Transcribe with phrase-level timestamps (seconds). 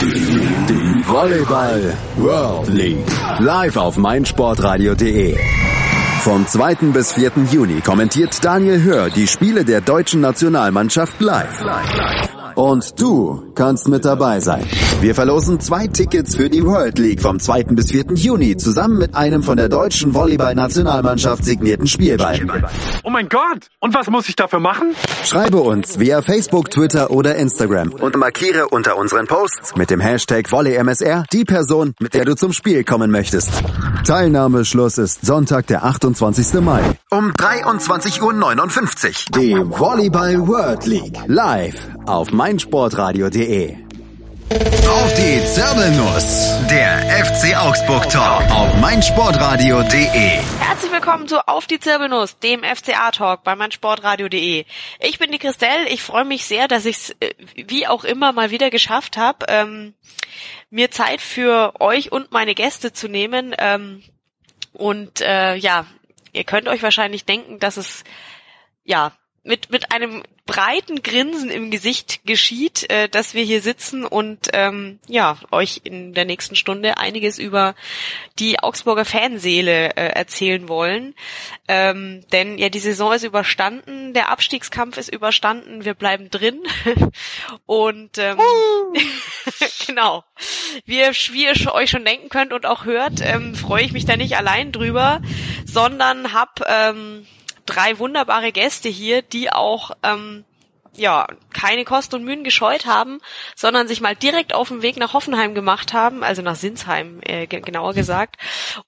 [0.00, 3.04] Die Volleyball World League.
[3.38, 5.36] Live auf meinsportradio.de.
[6.20, 6.74] Vom 2.
[6.94, 7.32] bis 4.
[7.50, 11.62] Juni kommentiert Daniel Hör die Spiele der deutschen Nationalmannschaft live.
[12.60, 14.66] Und du kannst mit dabei sein.
[15.00, 17.62] Wir verlosen zwei Tickets für die World League vom 2.
[17.70, 18.12] bis 4.
[18.12, 22.38] Juni zusammen mit einem von der deutschen Volleyball-Nationalmannschaft signierten Spielball.
[23.02, 23.68] Oh mein Gott!
[23.78, 24.94] Und was muss ich dafür machen?
[25.24, 30.52] Schreibe uns via Facebook, Twitter oder Instagram und markiere unter unseren Posts mit dem Hashtag
[30.52, 33.52] VolleyMSR die Person, mit der du zum Spiel kommen möchtest.
[34.04, 36.60] Teilnahmeschluss ist Sonntag, der 28.
[36.60, 39.40] Mai um 23.59 Uhr.
[39.40, 43.76] Die Volleyball World League live auf meinsportradio.de.
[44.88, 50.40] Auf die Zirbelnuss, der FC Augsburg Talk auf meinsportradio.de.
[50.58, 54.64] Herzlich willkommen zu Auf die Zirbelnuss, dem FCA Talk bei meinsportradio.de.
[54.98, 58.32] Ich bin die Christelle, ich freue mich sehr, dass ich es äh, wie auch immer
[58.32, 59.94] mal wieder geschafft habe, ähm,
[60.70, 63.54] mir Zeit für euch und meine Gäste zu nehmen.
[63.58, 64.02] Ähm,
[64.72, 65.86] und äh, ja,
[66.32, 68.02] ihr könnt euch wahrscheinlich denken, dass es
[68.82, 69.12] ja
[69.42, 74.98] mit, mit einem breiten Grinsen im Gesicht geschieht, äh, dass wir hier sitzen und ähm,
[75.06, 77.74] ja, euch in der nächsten Stunde einiges über
[78.38, 81.14] die Augsburger Fanseele äh, erzählen wollen.
[81.68, 86.62] Ähm, denn ja, die Saison ist überstanden, der Abstiegskampf ist überstanden, wir bleiben drin.
[87.66, 88.38] und ähm,
[89.86, 90.24] genau.
[90.84, 94.04] Wie ihr, wie ihr euch schon denken könnt und auch hört, ähm, freue ich mich
[94.04, 95.22] da nicht allein drüber,
[95.64, 97.26] sondern hab ähm,
[97.66, 100.44] drei wunderbare Gäste hier, die auch ähm,
[100.96, 103.20] ja keine Kosten und Mühen gescheut haben,
[103.56, 107.46] sondern sich mal direkt auf den Weg nach Hoffenheim gemacht haben, also nach Sinsheim äh,
[107.46, 108.36] genauer gesagt,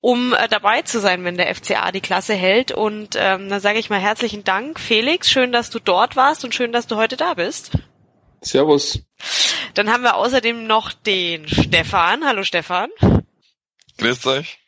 [0.01, 2.73] um äh, dabei zu sein, wenn der FCA die Klasse hält.
[2.73, 5.31] Und ähm, dann sage ich mal herzlichen Dank, Felix.
[5.31, 7.73] Schön, dass du dort warst und schön, dass du heute da bist.
[8.41, 9.01] Servus.
[9.75, 12.25] Dann haben wir außerdem noch den Stefan.
[12.27, 12.91] Hallo Stefan.
[13.99, 14.59] Grüßt euch.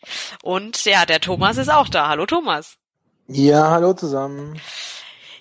[0.43, 2.09] Und ja, der Thomas ist auch da.
[2.09, 2.79] Hallo Thomas.
[3.27, 4.61] Ja, hallo zusammen.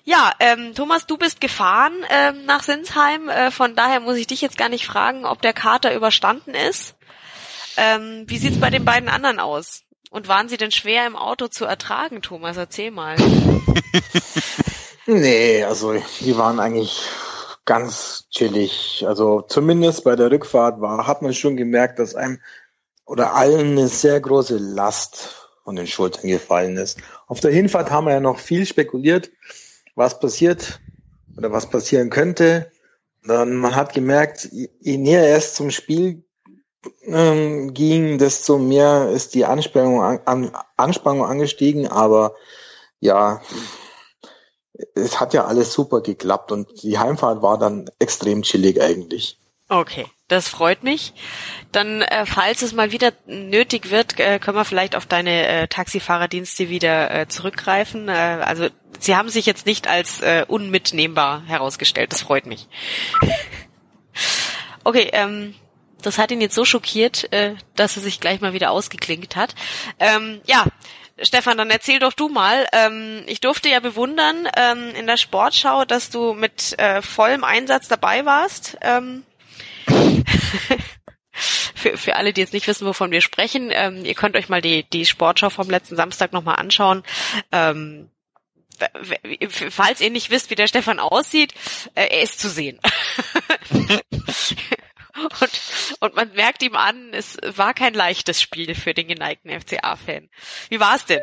[0.04, 3.28] Ja, ähm, Thomas, du bist gefahren ähm, nach Sinsheim.
[3.28, 6.94] Äh, von daher muss ich dich jetzt gar nicht fragen, ob der Kater überstanden ist.
[7.76, 9.82] Ähm, wie sieht's bei den beiden anderen aus?
[10.10, 12.56] Und waren sie denn schwer im Auto zu ertragen, Thomas?
[12.56, 13.16] Erzähl mal.
[15.06, 17.02] nee, also die waren eigentlich
[17.64, 19.04] ganz chillig.
[19.06, 22.40] Also zumindest bei der Rückfahrt war, hat man schon gemerkt, dass einem
[23.04, 26.98] oder allen eine sehr große Last von den Schultern gefallen ist.
[27.26, 29.30] Auf der Hinfahrt haben wir ja noch viel spekuliert,
[29.94, 30.80] was passiert
[31.36, 32.70] oder was passieren könnte.
[33.26, 36.24] Dann man hat gemerkt, je näher es zum Spiel
[37.06, 41.88] ähm, ging, desto mehr ist die Anspannung, an, Anspannung angestiegen.
[41.88, 42.34] Aber
[43.00, 43.40] ja,
[44.94, 49.38] es hat ja alles super geklappt und die Heimfahrt war dann extrem chillig eigentlich.
[49.70, 51.12] Okay, das freut mich.
[51.70, 55.68] Dann, äh, falls es mal wieder nötig wird, äh, können wir vielleicht auf deine äh,
[55.68, 58.08] Taxifahrerdienste wieder äh, zurückgreifen.
[58.08, 58.68] Äh, also
[58.98, 62.12] sie haben sich jetzt nicht als äh, unmitnehmbar herausgestellt.
[62.12, 62.68] Das freut mich.
[64.84, 65.54] okay, ähm,
[66.00, 69.54] das hat ihn jetzt so schockiert, äh, dass er sich gleich mal wieder ausgeklinkt hat.
[69.98, 70.64] Ähm, ja,
[71.20, 72.66] Stefan, dann erzähl doch du mal.
[72.72, 77.88] Ähm, ich durfte ja bewundern ähm, in der Sportschau, dass du mit äh, vollem Einsatz
[77.88, 78.78] dabei warst.
[78.80, 79.24] Ähm,
[81.32, 84.60] für, für alle, die jetzt nicht wissen, wovon wir sprechen, ähm, ihr könnt euch mal
[84.62, 87.02] die, die Sportschau vom letzten Samstag nochmal anschauen.
[87.52, 88.10] Ähm,
[89.70, 91.54] falls ihr nicht wisst, wie der Stefan aussieht,
[91.94, 92.80] äh, er ist zu sehen.
[95.14, 95.60] und,
[96.00, 100.28] und man merkt ihm an, es war kein leichtes Spiel für den geneigten FCA-Fan.
[100.68, 101.22] Wie war es denn?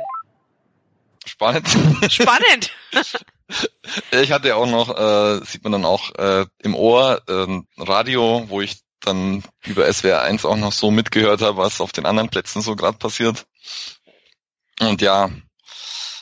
[1.26, 1.68] Spannend.
[2.10, 2.72] Spannend.
[4.12, 8.62] ich hatte auch noch, äh, sieht man dann auch äh, im Ohr, äh, Radio, wo
[8.62, 12.62] ich dann über SWR 1 auch noch so mitgehört habe, was auf den anderen Plätzen
[12.62, 13.46] so gerade passiert.
[14.80, 15.30] Und ja,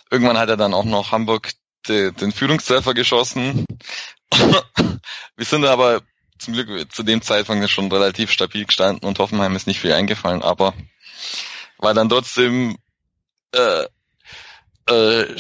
[0.10, 1.52] irgendwann hat er dann auch noch Hamburg
[1.88, 3.66] de, den Führungstreffer geschossen.
[5.36, 6.02] Wir sind aber
[6.38, 10.42] zum Glück zu dem Zeitpunkt schon relativ stabil gestanden und Hoffenheim ist nicht viel eingefallen,
[10.42, 10.74] aber
[11.78, 12.78] war dann trotzdem,
[13.54, 13.86] äh,
[14.88, 15.36] äh,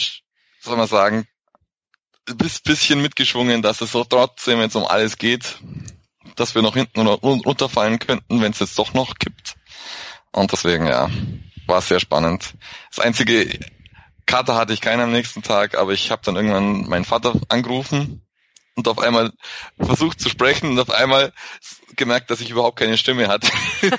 [0.59, 1.27] soll man sagen,
[2.37, 5.55] bis bisschen mitgeschwungen, dass es so trotzdem jetzt um alles geht
[6.39, 9.55] dass wir noch hinten runterfallen könnten, wenn es jetzt doch noch gibt.
[10.31, 11.09] Und deswegen, ja,
[11.67, 12.53] war sehr spannend.
[12.89, 13.59] Das einzige
[14.25, 18.21] Karte hatte ich keinen am nächsten Tag, aber ich habe dann irgendwann meinen Vater angerufen
[18.75, 19.31] und auf einmal
[19.79, 21.33] versucht zu sprechen und auf einmal
[21.95, 23.49] gemerkt, dass ich überhaupt keine Stimme hatte.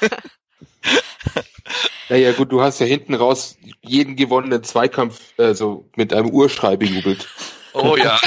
[2.09, 6.77] Naja gut, du hast ja hinten raus jeden gewonnenen Zweikampf äh, so mit einem Urschrei
[6.77, 7.29] bejubelt.
[7.73, 8.19] Oh ja.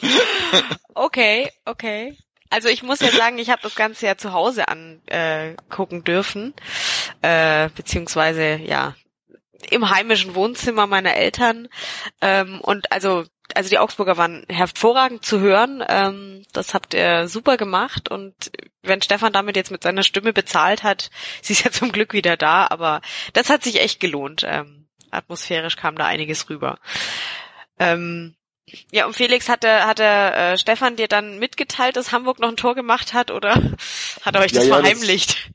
[0.94, 2.16] okay, okay.
[2.50, 6.54] Also ich muss ja sagen, ich habe das Ganze ja zu Hause angucken äh, dürfen,
[7.22, 8.96] äh, beziehungsweise ja
[9.70, 11.68] im heimischen Wohnzimmer meiner Eltern.
[12.20, 13.24] Ähm, und also
[13.54, 15.82] also die Augsburger waren hervorragend zu hören.
[15.88, 18.10] Ähm, das habt ihr super gemacht.
[18.10, 18.34] Und
[18.82, 21.10] wenn Stefan damit jetzt mit seiner Stimme bezahlt hat,
[21.42, 23.00] sie ist ja zum Glück wieder da, aber
[23.32, 24.44] das hat sich echt gelohnt.
[24.46, 26.78] Ähm, atmosphärisch kam da einiges rüber.
[27.80, 28.34] Ähm,
[28.92, 32.76] ja, und Felix, hatte, hatte äh, Stefan dir dann mitgeteilt, dass Hamburg noch ein Tor
[32.76, 33.54] gemacht hat oder
[34.22, 35.50] hat er euch das ja, verheimlicht?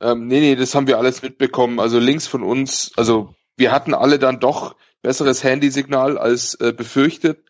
[0.00, 1.78] Das, ähm, nee, nee, das haben wir alles mitbekommen.
[1.78, 7.44] Also links von uns, also wir hatten alle dann doch besseres Handysignal als äh, befürchtet.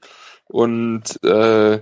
[0.49, 1.81] Und äh,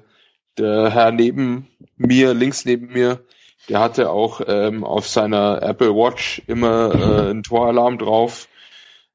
[0.56, 3.24] der Herr neben mir, links neben mir,
[3.68, 8.48] der hatte auch ähm, auf seiner Apple Watch immer äh, einen Toralarm drauf.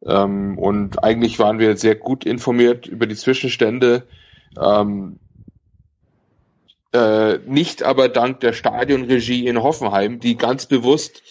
[0.05, 4.07] Ähm, und eigentlich waren wir sehr gut informiert über die Zwischenstände.
[4.59, 5.19] Ähm,
[6.93, 11.21] äh, nicht aber dank der Stadionregie in Hoffenheim, die ganz bewusst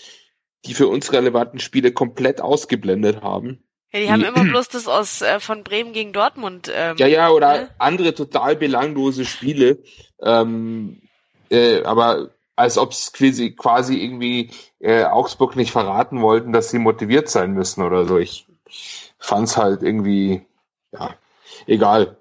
[0.64, 3.62] die für uns relevanten Spiele komplett ausgeblendet haben.
[3.92, 6.70] Ja, die haben immer bloß das aus äh, von Bremen gegen Dortmund.
[6.74, 7.70] Ähm, ja, ja, oder ne?
[7.78, 9.78] andere total belanglose Spiele.
[10.20, 11.00] Ähm,
[11.50, 14.50] äh, aber als ob es quasi, quasi irgendwie
[14.80, 18.18] äh, Augsburg nicht verraten wollten, dass sie motiviert sein müssen oder so.
[18.18, 18.46] Ich
[19.18, 20.46] fand's halt irgendwie,
[20.92, 21.14] ja,
[21.66, 22.18] egal.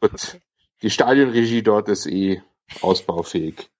[0.00, 0.40] Gut.
[0.82, 2.42] Die Stadionregie dort ist eh
[2.80, 3.70] ausbaufähig.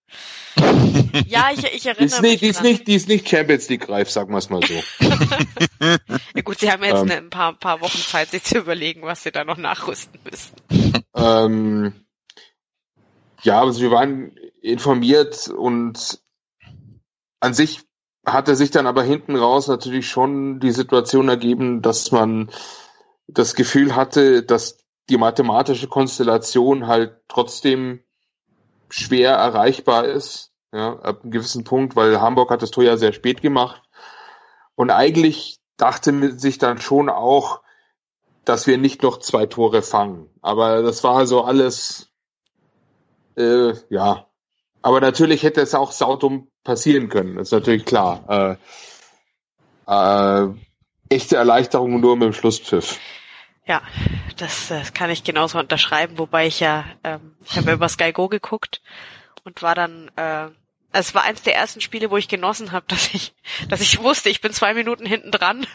[1.27, 2.41] Ja, ich, ich erinnere ist mich.
[2.41, 4.75] die, ist nicht, die ist nicht Champions League reif, sagen wir es mal so.
[6.35, 9.23] ja gut, sie haben jetzt ähm, ein paar, paar Wochen Zeit, sich zu überlegen, was
[9.23, 11.03] sie da noch nachrüsten müssen.
[11.15, 12.05] Ähm,
[13.43, 16.21] ja, also wir waren informiert und
[17.41, 17.81] an sich
[18.25, 22.51] hatte sich dann aber hinten raus natürlich schon die Situation ergeben, dass man
[23.27, 24.79] das Gefühl hatte, dass
[25.09, 28.01] die mathematische Konstellation halt trotzdem
[28.89, 33.13] schwer erreichbar ist, ja, ab einem gewissen Punkt, weil Hamburg hat das Tor ja sehr
[33.13, 33.83] spät gemacht.
[34.75, 37.63] Und eigentlich dachte man sich dann schon auch,
[38.45, 40.29] dass wir nicht noch zwei Tore fangen.
[40.41, 42.09] Aber das war so alles,
[43.37, 44.27] äh, ja.
[44.83, 48.59] Aber natürlich hätte es auch saudumm passieren können, ist natürlich klar.
[49.89, 50.49] Äh, äh,
[51.09, 52.99] echte Erleichterung nur mit dem Schlusspfiff.
[53.65, 53.81] Ja,
[54.39, 58.13] das, das kann ich genauso unterschreiben, wobei ich ja, ähm, ich habe ja über Sky
[58.13, 58.83] Go geguckt
[59.45, 60.49] und war dann, äh,
[60.93, 63.35] es war eins der ersten Spiele, wo ich genossen habe, dass ich,
[63.69, 65.67] dass ich wusste, ich bin zwei Minuten hinten dran.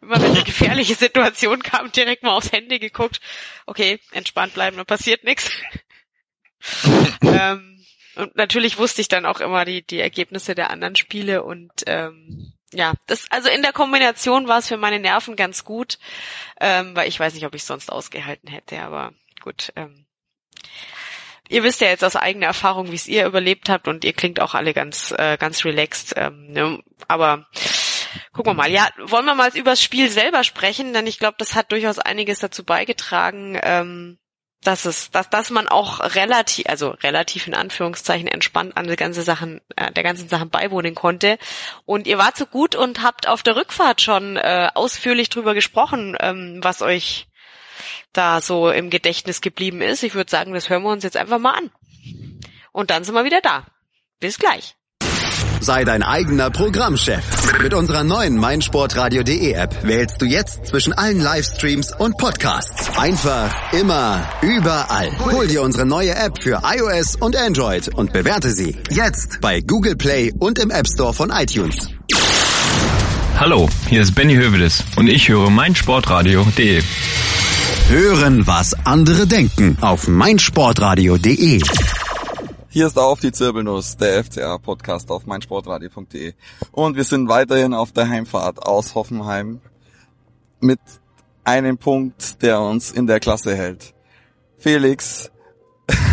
[0.00, 3.20] Immer wenn eine gefährliche Situation kam, direkt mal aufs Handy geguckt.
[3.66, 5.50] Okay, entspannt bleiben, dann passiert nichts.
[7.22, 7.79] ähm,
[8.20, 12.52] und natürlich wusste ich dann auch immer die, die Ergebnisse der anderen Spiele und ähm,
[12.72, 15.98] ja, das, also in der Kombination war es für meine Nerven ganz gut,
[16.60, 19.12] ähm, weil ich weiß nicht, ob ich sonst ausgehalten hätte, aber
[19.42, 19.72] gut.
[19.74, 20.06] Ähm,
[21.48, 24.40] ihr wisst ja jetzt aus eigener Erfahrung, wie es ihr überlebt habt und ihr klingt
[24.40, 26.14] auch alle ganz, äh, ganz relaxed.
[26.16, 26.78] Ähm, ne?
[27.08, 27.46] Aber
[28.32, 28.70] gucken wir mal.
[28.70, 31.98] Ja, wollen wir mal über das Spiel selber sprechen, denn ich glaube, das hat durchaus
[31.98, 34.18] einiges dazu beigetragen, ähm,
[34.62, 39.22] dass es, dass, dass man auch relativ, also relativ in Anführungszeichen entspannt an der ganzen
[39.22, 41.38] Sachen, äh, der ganzen Sachen beiwohnen konnte.
[41.86, 46.16] Und ihr wart so gut und habt auf der Rückfahrt schon äh, ausführlich drüber gesprochen,
[46.20, 47.28] ähm, was euch
[48.12, 50.02] da so im Gedächtnis geblieben ist.
[50.02, 51.70] Ich würde sagen, das hören wir uns jetzt einfach mal an.
[52.72, 53.66] Und dann sind wir wieder da.
[54.18, 54.76] Bis gleich.
[55.60, 57.22] Sei dein eigener Programmchef.
[57.62, 62.90] Mit unserer neuen meinsportradio.de App wählst du jetzt zwischen allen Livestreams und Podcasts.
[62.96, 65.10] Einfach, immer, überall.
[65.18, 69.96] Hol dir unsere neue App für iOS und Android und bewerte sie jetzt bei Google
[69.96, 71.88] Play und im App Store von iTunes.
[73.38, 76.82] Hallo, hier ist Benny Hövedes und ich höre meinsportradio.de.
[77.88, 81.60] Hören, was andere denken auf meinsportradio.de.
[82.72, 86.34] Hier ist auf die Zirbelnuss, der FCA-Podcast auf meinsportradio.de.
[86.70, 89.60] Und wir sind weiterhin auf der Heimfahrt aus Hoffenheim
[90.60, 90.78] mit
[91.42, 93.92] einem Punkt, der uns in der Klasse hält.
[94.56, 95.32] Felix,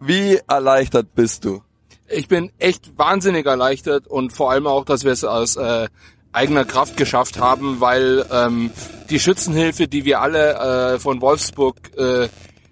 [0.00, 1.62] wie erleichtert bist du?
[2.06, 5.88] Ich bin echt wahnsinnig erleichtert und vor allem auch, dass wir es aus äh,
[6.30, 8.70] eigener Kraft geschafft haben, weil ähm,
[9.10, 12.28] die Schützenhilfe, die wir alle äh, von Wolfsburg äh,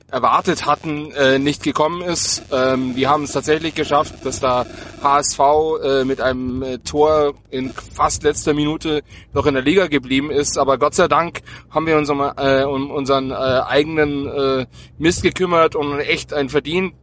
[0.09, 2.45] erwartet hatten, äh, nicht gekommen ist.
[2.53, 4.65] Ähm, wir haben es tatsächlich geschafft, dass da
[5.03, 5.41] HSV
[5.83, 10.59] äh, mit einem äh, Tor in fast letzter Minute noch in der Liga geblieben ist.
[10.59, 14.67] Aber Gott sei Dank haben wir uns um, äh, um unseren äh, eigenen äh,
[14.99, 16.95] Mist gekümmert und echt ein verdient,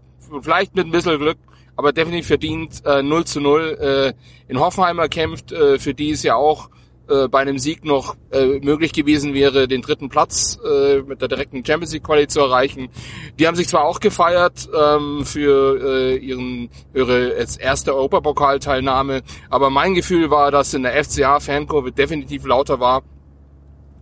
[0.41, 1.37] vielleicht mit ein bisschen Glück,
[1.75, 4.13] aber definitiv verdient äh, 0 zu 0 äh,
[4.47, 6.69] in Hoffenheim erkämpft, äh, für die es ja auch
[7.09, 11.27] äh, bei einem Sieg noch äh, möglich gewesen wäre, den dritten Platz äh, mit der
[11.27, 12.89] direkten Champions League Quali zu erreichen.
[13.37, 19.69] Die haben sich zwar auch gefeiert ähm, für äh, ihren ihre jetzt erste Europapokalteilnahme, aber
[19.69, 23.03] mein Gefühl war, dass in der FCA Fankurve definitiv lauter war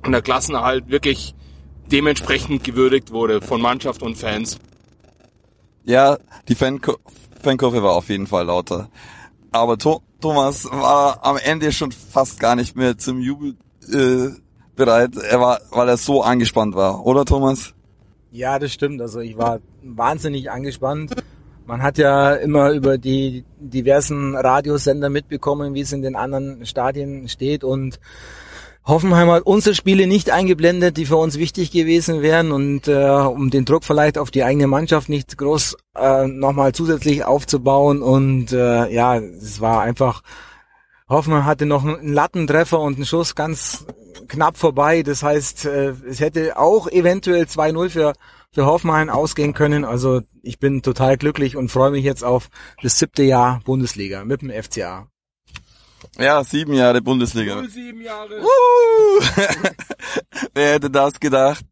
[0.05, 1.33] und der Klassenerhalt wirklich
[1.91, 4.59] dementsprechend gewürdigt wurde von Mannschaft und Fans.
[5.83, 6.17] Ja,
[6.47, 6.99] die Fankur
[7.41, 8.89] Fankurve war auf jeden Fall lauter.
[9.51, 13.55] Aber to Thomas war am Ende schon fast gar nicht mehr zum Jubel
[13.91, 14.29] äh,
[14.75, 15.15] bereit.
[15.17, 17.73] Er war, weil er so angespannt war, oder Thomas?
[18.31, 19.01] Ja, das stimmt.
[19.01, 21.13] Also ich war wahnsinnig angespannt.
[21.65, 27.27] Man hat ja immer über die diversen Radiosender mitbekommen, wie es in den anderen Stadien
[27.27, 27.99] steht und
[28.83, 33.51] Hoffenheim hat unsere Spiele nicht eingeblendet, die für uns wichtig gewesen wären und äh, um
[33.51, 38.91] den Druck vielleicht auf die eigene Mannschaft nicht groß äh, nochmal zusätzlich aufzubauen und äh,
[38.91, 40.23] ja, es war einfach,
[41.07, 43.85] Hoffenheim hatte noch einen Lattentreffer und einen Schuss ganz
[44.27, 48.13] knapp vorbei, das heißt, äh, es hätte auch eventuell 2-0 für
[48.53, 49.85] für Hoffenheim ausgehen können.
[49.85, 52.49] Also ich bin total glücklich und freue mich jetzt auf
[52.81, 55.10] das siebte Jahr Bundesliga mit dem FCA.
[56.17, 57.55] Ja, sieben Jahre Bundesliga.
[57.55, 58.41] Null sieben Jahre.
[58.41, 59.21] Uh!
[60.53, 61.65] Wer hätte das gedacht?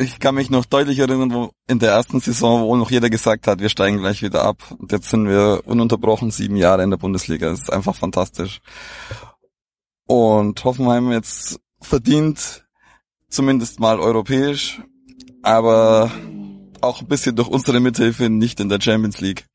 [0.00, 3.46] Ich kann mich noch deutlich erinnern, wo in der ersten Saison, wo noch jeder gesagt
[3.46, 4.62] hat, wir steigen gleich wieder ab.
[4.78, 7.50] Und jetzt sind wir ununterbrochen sieben Jahre in der Bundesliga.
[7.50, 8.60] Das ist einfach fantastisch.
[10.06, 12.64] Und Hoffenheim jetzt verdient
[13.28, 14.80] zumindest mal europäisch,
[15.42, 16.10] aber
[16.80, 19.46] auch ein bisschen durch unsere Mithilfe nicht in der Champions League.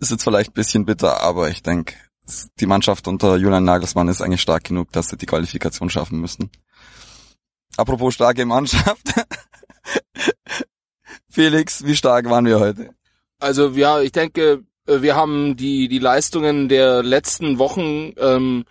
[0.00, 1.94] Ist jetzt vielleicht ein bisschen bitter, aber ich denke,
[2.58, 6.50] die Mannschaft unter Julian Nagelsmann ist eigentlich stark genug, dass sie die Qualifikation schaffen müssen.
[7.76, 9.02] Apropos starke Mannschaft.
[11.28, 12.94] Felix, wie stark waren wir heute?
[13.38, 18.64] Also ja, ich denke, wir haben die die Leistungen der letzten Wochen ähm,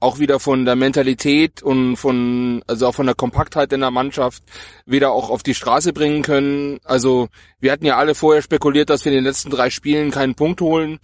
[0.00, 4.42] auch wieder von der Mentalität und von, also auch von der Kompaktheit in der Mannschaft
[4.86, 6.80] wieder auch auf die Straße bringen können.
[6.84, 7.28] Also
[7.60, 10.62] wir hatten ja alle vorher spekuliert, dass wir in den letzten drei Spielen keinen Punkt
[10.62, 10.98] holen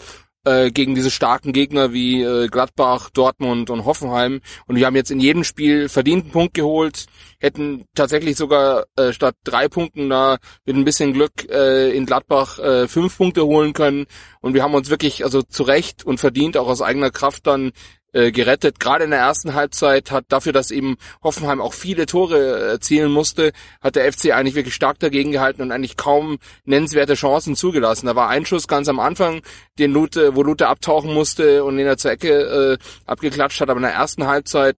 [0.46, 4.40] äh, gegen diese starken Gegner wie äh, Gladbach, Dortmund und Hoffenheim.
[4.66, 7.06] Und wir haben jetzt in jedem Spiel verdienten Punkt geholt,
[7.40, 12.58] hätten tatsächlich sogar äh, statt drei Punkten da mit ein bisschen Glück äh, in Gladbach
[12.60, 14.06] äh, fünf Punkte holen können.
[14.40, 17.72] Und wir haben uns wirklich also zu Recht und verdient auch aus eigener Kraft dann
[18.16, 18.80] äh, gerettet.
[18.80, 23.52] Gerade in der ersten Halbzeit hat dafür, dass eben Hoffenheim auch viele Tore erzielen musste,
[23.82, 28.06] hat der FC eigentlich wirklich stark dagegen gehalten und eigentlich kaum nennenswerte Chancen zugelassen.
[28.06, 29.42] Da war ein Schuss ganz am Anfang,
[29.78, 33.68] den Lute, wo Lute abtauchen musste und den er zur Ecke äh, abgeklatscht hat.
[33.68, 34.76] Aber in der ersten Halbzeit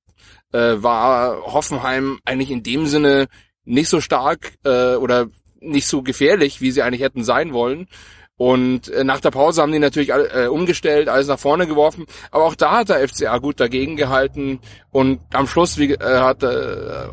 [0.53, 3.29] äh, war Hoffenheim eigentlich in dem Sinne
[3.65, 5.29] nicht so stark äh, oder
[5.61, 7.87] nicht so gefährlich, wie sie eigentlich hätten sein wollen.
[8.39, 12.07] Und äh, nach der Pause haben die natürlich äh, umgestellt, alles nach vorne geworfen.
[12.31, 14.61] Aber auch da hat der FCA gut dagegen gehalten.
[14.91, 16.47] Und am Schluss, wie äh, hat, äh,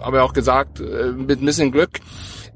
[0.02, 2.00] haben wir auch gesagt, äh, mit ein bisschen Glück.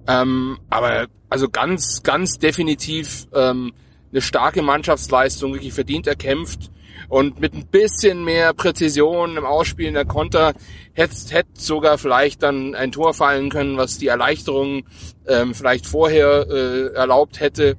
[0.08, 3.74] Ähm, aber also ganz, ganz definitiv ähm,
[4.12, 6.72] eine starke Mannschaftsleistung, wirklich verdient erkämpft.
[7.08, 10.54] Und mit ein bisschen mehr Präzision im Ausspielen der Konter
[10.94, 14.84] hätte hätte sogar vielleicht dann ein Tor fallen können, was die Erleichterung
[15.28, 17.78] ähm, vielleicht vorher äh, erlaubt hätte.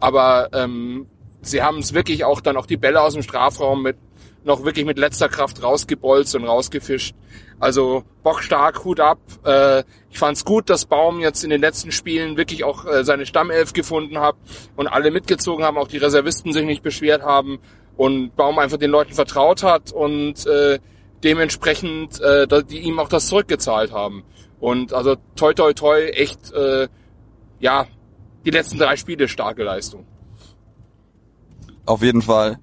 [0.00, 1.06] Aber ähm,
[1.42, 3.96] sie haben es wirklich auch dann auch die Bälle aus dem Strafraum mit
[4.42, 7.14] noch wirklich mit letzter Kraft rausgebolzt und rausgefischt.
[7.58, 9.18] Also bockstark, Hut ab.
[9.44, 13.04] Äh, ich fand es gut, dass Baum jetzt in den letzten Spielen wirklich auch äh,
[13.04, 14.36] seine Stammelf gefunden hat
[14.76, 17.58] und alle mitgezogen haben, auch die Reservisten sich nicht beschwert haben
[17.96, 20.78] und Baum einfach den Leuten vertraut hat und äh,
[21.22, 24.24] dementsprechend äh, die ihm auch das zurückgezahlt haben.
[24.58, 26.88] Und also toi toi toi, echt äh,
[27.58, 27.86] ja
[28.44, 30.06] die letzten drei Spiele starke Leistung.
[31.86, 32.58] Auf jeden Fall.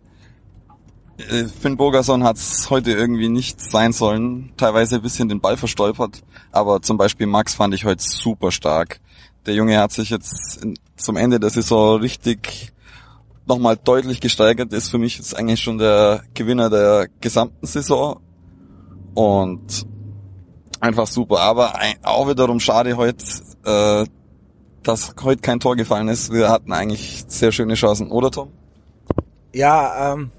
[1.17, 4.53] Äh, Finn Burgerson hat es heute irgendwie nicht sein sollen.
[4.55, 6.21] Teilweise ein bisschen den Ball verstolpert.
[6.51, 8.99] Aber zum Beispiel Max fand ich heute super stark.
[9.45, 10.59] Der Junge hat sich jetzt
[10.95, 12.71] zum Ende der Saison richtig
[13.45, 14.73] nochmal deutlich gesteigert.
[14.73, 18.19] Ist für mich jetzt eigentlich schon der Gewinner der gesamten Saison.
[19.15, 19.87] Und
[20.79, 21.39] einfach super.
[21.39, 23.25] Aber auch wiederum schade heute,
[23.65, 24.05] äh,
[24.87, 26.31] dass heute kein Tor gefallen ist.
[26.31, 28.51] Wir hatten eigentlich sehr schöne Chancen, oder Tom?
[29.53, 30.31] Ja, ähm,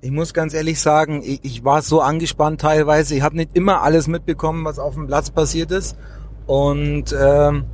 [0.00, 3.14] ich muss ganz ehrlich sagen, ich, ich war so angespannt teilweise.
[3.14, 5.96] Ich habe nicht immer alles mitbekommen, was auf dem Platz passiert ist.
[6.46, 7.64] Und ähm,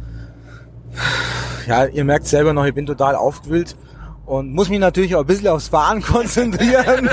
[1.66, 3.76] ja, ihr merkt selber noch, ich bin total aufgewühlt
[4.32, 7.06] und muss mich natürlich auch ein bisschen aufs Fahren konzentrieren.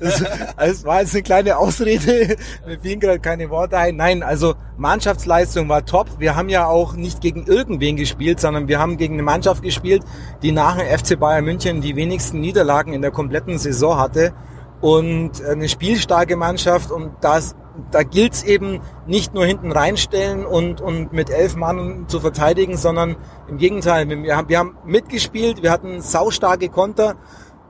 [0.00, 0.24] das,
[0.56, 2.36] das war jetzt eine kleine Ausrede,
[2.66, 3.94] mir fielen gerade keine Worte ein.
[3.94, 6.18] Nein, also Mannschaftsleistung war top.
[6.18, 10.02] Wir haben ja auch nicht gegen irgendwen gespielt, sondern wir haben gegen eine Mannschaft gespielt,
[10.42, 14.32] die nach dem FC Bayern München die wenigsten Niederlagen in der kompletten Saison hatte.
[14.80, 17.54] und eine spielstarke Mannschaft und das,
[17.90, 23.16] da gilt's eben nicht nur hinten reinstellen und, und mit elf Mann zu verteidigen, sondern
[23.48, 27.16] im Gegenteil, wir haben, wir haben mitgespielt, wir hatten saustarke Konter,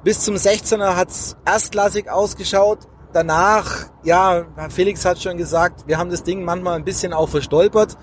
[0.04, 2.80] bis zum 16er hat's erstklassig ausgeschaut,
[3.12, 7.96] danach, ja, Felix hat schon gesagt, wir haben das Ding manchmal ein bisschen auch verstolpert,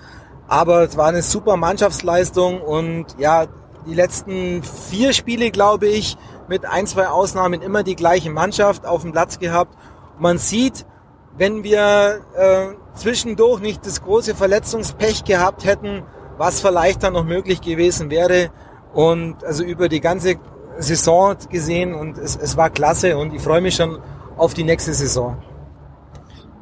[0.48, 3.46] aber es war eine super Mannschaftsleistung und ja,
[3.86, 6.16] die letzten vier Spiele, glaube ich,
[6.48, 9.76] mit ein, zwei Ausnahmen immer die gleiche Mannschaft auf dem Platz gehabt.
[10.18, 10.86] Man sieht,
[11.38, 16.02] wenn wir äh, zwischendurch nicht das große Verletzungspech gehabt hätten,
[16.38, 18.50] was vielleicht dann noch möglich gewesen wäre.
[18.94, 20.36] Und also über die ganze
[20.78, 23.98] Saison gesehen und es, es war klasse und ich freue mich schon
[24.36, 25.36] auf die nächste Saison.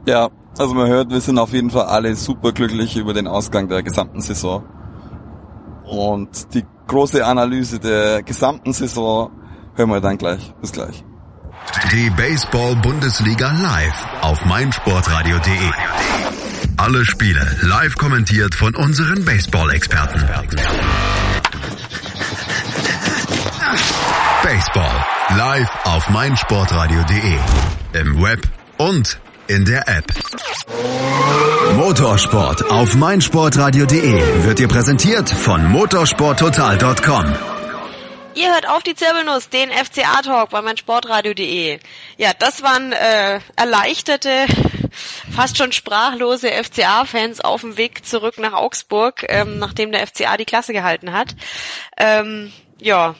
[0.06, 0.28] Ja,
[0.58, 3.82] also man hört, wir sind auf jeden Fall alle super glücklich über den Ausgang der
[3.82, 4.64] gesamten Saison.
[5.84, 9.30] Und die große Analyse der gesamten Saison
[9.74, 10.54] hören wir dann gleich.
[10.60, 11.04] Bis gleich.
[11.92, 15.70] Die Baseball-Bundesliga live auf meinsportradio.de.
[16.76, 20.24] Alle Spiele live kommentiert von unseren Baseball-Experten.
[24.42, 25.04] Baseball
[25.36, 27.38] live auf meinsportradio.de.
[27.92, 28.40] Im Web
[28.76, 30.12] und in der App.
[31.76, 37.53] Motorsport auf meinsportradio.de wird dir präsentiert von motorsporttotal.com.
[38.34, 41.78] Ihr hört auf die Zirbelnuss, den FCA-Talk bei meinsportradio.de.
[42.16, 44.46] Ja, das waren äh, erleichterte,
[45.34, 50.46] fast schon sprachlose FCA-Fans auf dem Weg zurück nach Augsburg, ähm, nachdem der FCA die
[50.46, 51.36] Klasse gehalten hat.
[51.96, 53.14] Ähm, ja,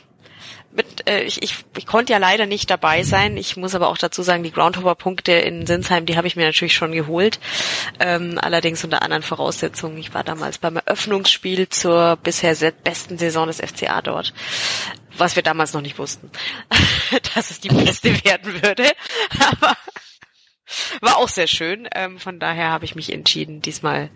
[0.75, 3.37] mit, äh, ich, ich, ich konnte ja leider nicht dabei sein.
[3.37, 6.75] Ich muss aber auch dazu sagen, die Groundhopper-Punkte in Sinsheim, die habe ich mir natürlich
[6.75, 7.39] schon geholt.
[8.01, 9.97] Ähm, allerdings unter anderen Voraussetzungen.
[9.99, 14.35] Ich war damals beim Eröffnungsspiel zur bisher besten Saison des FCA dort.
[15.17, 16.31] Was wir damals noch nicht wussten,
[17.35, 18.91] dass es die beste werden würde.
[19.39, 19.77] Aber
[21.01, 21.89] war auch sehr schön.
[21.95, 24.11] Ähm, von daher habe ich mich entschieden, diesmal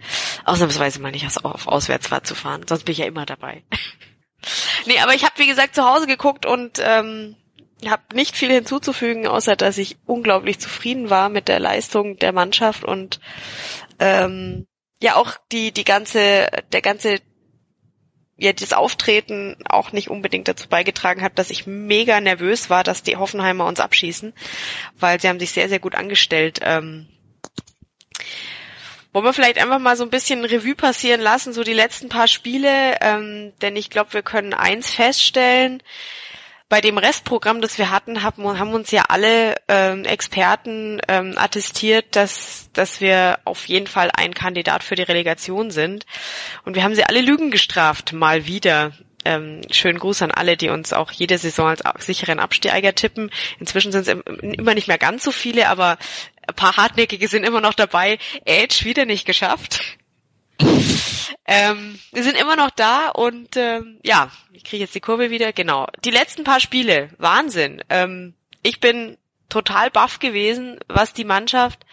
[0.44, 2.62] ausnahmsweise mal nicht auf Auswärtsfahrt zu fahren.
[2.66, 3.62] Sonst bin ich ja immer dabei.
[4.86, 7.36] Nee, aber ich habe wie gesagt zu Hause geguckt und ähm,
[7.86, 12.84] habe nicht viel hinzuzufügen, außer dass ich unglaublich zufrieden war mit der Leistung der Mannschaft
[12.84, 13.20] und
[13.98, 14.66] ähm,
[15.00, 17.20] ja auch die die ganze der ganze
[18.36, 23.02] ja das Auftreten auch nicht unbedingt dazu beigetragen hat, dass ich mega nervös war, dass
[23.02, 24.32] die Hoffenheimer uns abschießen,
[24.98, 26.60] weil sie haben sich sehr sehr gut angestellt.
[26.62, 27.08] Ähm,
[29.12, 32.28] wollen wir vielleicht einfach mal so ein bisschen Revue passieren lassen, so die letzten paar
[32.28, 35.82] Spiele, ähm, denn ich glaube, wir können eins feststellen.
[36.68, 42.14] Bei dem Restprogramm, das wir hatten, haben, haben uns ja alle ähm, Experten ähm, attestiert,
[42.14, 46.04] dass, dass wir auf jeden Fall ein Kandidat für die Relegation sind.
[46.66, 48.92] Und wir haben sie alle Lügen gestraft, mal wieder.
[49.24, 53.30] Ähm, schönen Gruß an alle, die uns auch jede Saison als sicheren Absteiger tippen.
[53.58, 55.96] Inzwischen sind es immer nicht mehr ganz so viele, aber
[56.48, 58.18] ein paar Hartnäckige sind immer noch dabei.
[58.44, 59.80] Edge wieder nicht geschafft.
[61.46, 65.52] ähm, wir sind immer noch da und ähm, ja, ich kriege jetzt die Kurve wieder.
[65.52, 65.86] Genau.
[66.04, 67.82] Die letzten paar Spiele, Wahnsinn.
[67.90, 71.84] Ähm, ich bin total baff gewesen, was die Mannschaft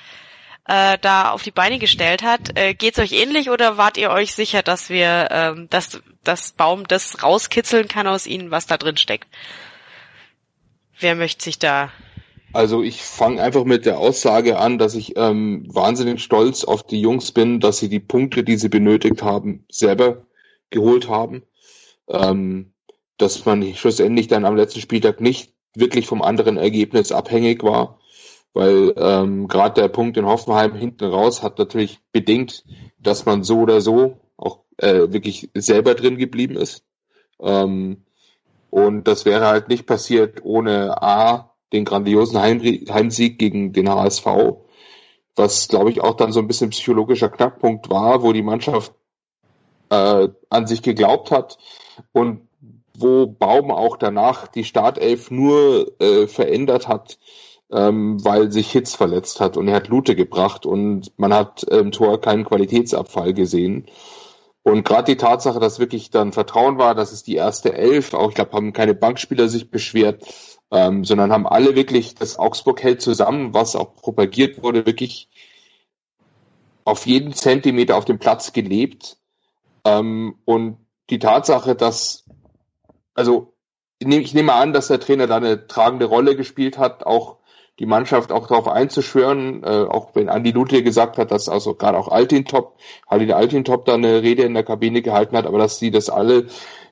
[0.68, 2.58] äh, da auf die Beine gestellt hat.
[2.58, 6.88] Äh, geht's euch ähnlich oder wart ihr euch sicher, dass wir, ähm, dass das Baum
[6.88, 9.28] das rauskitzeln kann aus ihnen, was da drin steckt?
[10.98, 11.92] Wer möchte sich da
[12.56, 17.02] also ich fange einfach mit der Aussage an, dass ich ähm, wahnsinnig stolz auf die
[17.02, 20.26] Jungs bin, dass sie die Punkte, die sie benötigt haben, selber
[20.70, 21.44] geholt haben.
[22.08, 22.74] Ähm,
[23.18, 28.00] dass man schlussendlich dann am letzten Spieltag nicht wirklich vom anderen Ergebnis abhängig war,
[28.54, 32.64] weil ähm, gerade der Punkt in Hoffenheim hinten raus hat natürlich bedingt,
[33.00, 36.84] dass man so oder so auch äh, wirklich selber drin geblieben ist.
[37.40, 38.04] Ähm,
[38.70, 44.26] und das wäre halt nicht passiert ohne A, den grandiosen Heimsieg gegen den HSV,
[45.36, 48.94] was glaube ich auch dann so ein bisschen psychologischer Knackpunkt war, wo die Mannschaft
[49.90, 51.58] äh, an sich geglaubt hat
[52.12, 52.48] und
[52.98, 57.18] wo Baum auch danach die Startelf nur äh, verändert hat,
[57.72, 61.92] ähm, weil sich Hitz verletzt hat und er hat Lute gebracht und man hat im
[61.92, 63.88] Tor keinen Qualitätsabfall gesehen.
[64.64, 68.30] Und gerade die Tatsache, dass wirklich dann Vertrauen war, dass es die erste Elf, auch
[68.30, 70.24] ich glaube, haben keine Bankspieler sich beschwert,
[70.72, 75.30] ähm, sondern haben alle wirklich das Augsburg hält zusammen, was auch propagiert wurde, wirklich
[76.84, 79.18] auf jeden Zentimeter auf dem Platz gelebt.
[79.84, 80.78] Ähm, und
[81.10, 82.26] die Tatsache, dass,
[83.14, 83.54] also
[84.00, 87.38] ich nehme an, dass der Trainer da eine tragende Rolle gespielt hat, auch
[87.80, 91.98] die Mannschaft auch darauf einzuschwören, äh, auch wenn Andi Luthe gesagt hat, dass also gerade
[91.98, 92.78] auch Altintop,
[93.10, 96.48] Halil Altintop da eine Rede in der Kabine gehalten hat, aber dass sie das alle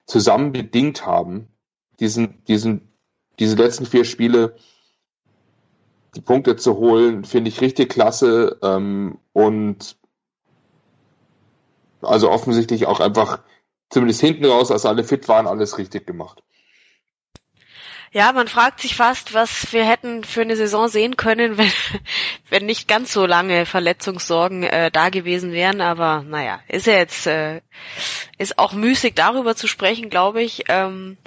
[0.06, 1.48] zusammen bedingt haben,
[2.00, 2.93] diesen, diesen
[3.40, 4.56] diese letzten vier Spiele
[6.16, 9.98] die Punkte zu holen, finde ich richtig klasse ähm, und
[12.02, 13.40] also offensichtlich auch einfach
[13.90, 16.44] zumindest hinten raus, als alle fit waren, alles richtig gemacht.
[18.12, 21.72] Ja, man fragt sich fast, was wir hätten für eine Saison sehen können, wenn,
[22.50, 25.82] wenn nicht ganz so lange Verletzungssorgen äh, da gewesen wären.
[25.82, 27.62] Aber naja, ist ja jetzt äh,
[28.38, 30.66] ist auch müßig darüber zu sprechen, glaube ich.
[30.68, 31.18] Ähm,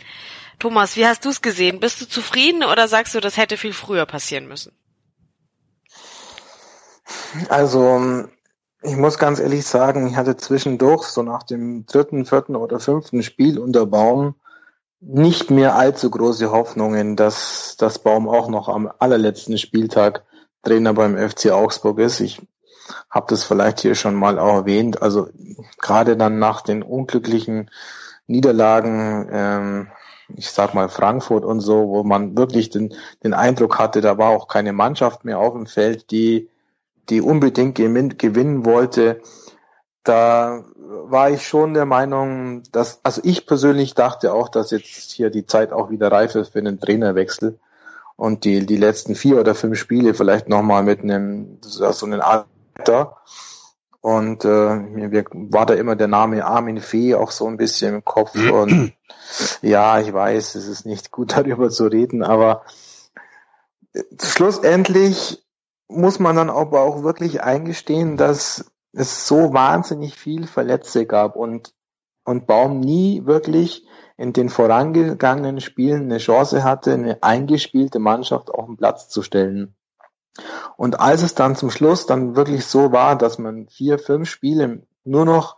[0.58, 1.80] Thomas, wie hast du es gesehen?
[1.80, 4.72] Bist du zufrieden oder sagst du, das hätte viel früher passieren müssen?
[7.48, 8.26] Also
[8.82, 13.22] ich muss ganz ehrlich sagen, ich hatte zwischendurch so nach dem dritten, vierten oder fünften
[13.22, 14.34] Spiel unter Baum
[15.00, 20.24] nicht mehr allzu große Hoffnungen, dass das Baum auch noch am allerletzten Spieltag
[20.62, 22.20] Trainer beim FC Augsburg ist.
[22.20, 22.40] Ich
[23.10, 25.02] habe das vielleicht hier schon mal auch erwähnt.
[25.02, 25.28] Also
[25.80, 27.70] gerade dann nach den unglücklichen
[28.26, 29.88] Niederlagen, ähm,
[30.34, 34.30] ich sag mal Frankfurt und so, wo man wirklich den, den Eindruck hatte, da war
[34.30, 36.48] auch keine Mannschaft mehr auf dem Feld, die,
[37.08, 39.20] die unbedingt gewinnen wollte.
[40.02, 45.30] Da war ich schon der Meinung, dass, also ich persönlich dachte auch, dass jetzt hier
[45.30, 47.58] die Zeit auch wieder reif ist für einen Trainerwechsel
[48.16, 53.16] und die, die letzten vier oder fünf Spiele vielleicht nochmal mit einem, so einem Alter.
[54.06, 58.04] Und äh, mir war da immer der Name Armin Fee auch so ein bisschen im
[58.04, 58.36] Kopf.
[58.36, 58.92] Und
[59.62, 62.62] ja, ich weiß, es ist nicht gut darüber zu reden, aber
[64.22, 65.44] schlussendlich
[65.88, 71.74] muss man dann aber auch wirklich eingestehen, dass es so wahnsinnig viel Verletzte gab und,
[72.22, 78.66] und Baum nie wirklich in den vorangegangenen Spielen eine Chance hatte, eine eingespielte Mannschaft auf
[78.66, 79.74] den Platz zu stellen.
[80.76, 84.82] Und als es dann zum Schluss dann wirklich so war, dass man vier, fünf Spiele
[85.04, 85.56] nur noch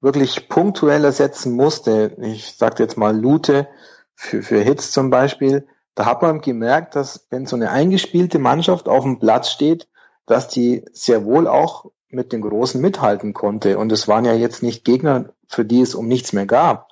[0.00, 3.68] wirklich punktuell ersetzen musste, ich sage jetzt mal Lute
[4.14, 8.88] für, für Hits zum Beispiel, da hat man gemerkt, dass wenn so eine eingespielte Mannschaft
[8.88, 9.88] auf dem Platz steht,
[10.26, 13.78] dass die sehr wohl auch mit den Großen mithalten konnte.
[13.78, 16.88] Und es waren ja jetzt nicht Gegner, für die es um nichts mehr gab,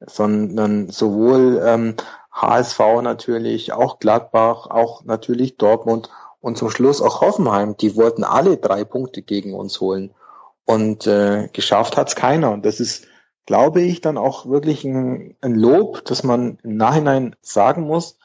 [0.00, 1.94] sondern sowohl ähm,
[2.32, 6.10] HSV natürlich, auch Gladbach, auch natürlich Dortmund
[6.46, 7.76] und zum Schluss auch Hoffenheim.
[7.76, 10.14] Die wollten alle drei Punkte gegen uns holen.
[10.64, 12.52] Und äh, geschafft hat's keiner.
[12.52, 13.08] Und das ist,
[13.46, 18.16] glaube ich, dann auch wirklich ein, ein Lob, dass man im Nachhinein sagen muss,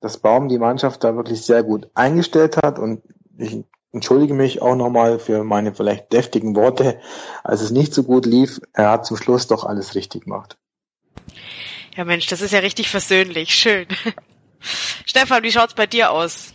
[0.00, 2.78] dass Baum die Mannschaft da wirklich sehr gut eingestellt hat.
[2.78, 3.02] Und
[3.36, 6.98] ich entschuldige mich auch nochmal für meine vielleicht deftigen Worte,
[7.44, 8.62] als es nicht so gut lief.
[8.72, 10.56] Er hat zum Schluss doch alles richtig gemacht.
[11.94, 13.54] Ja Mensch, das ist ja richtig versöhnlich.
[13.54, 13.86] Schön.
[15.04, 16.54] Stefan, wie schaut's bei dir aus?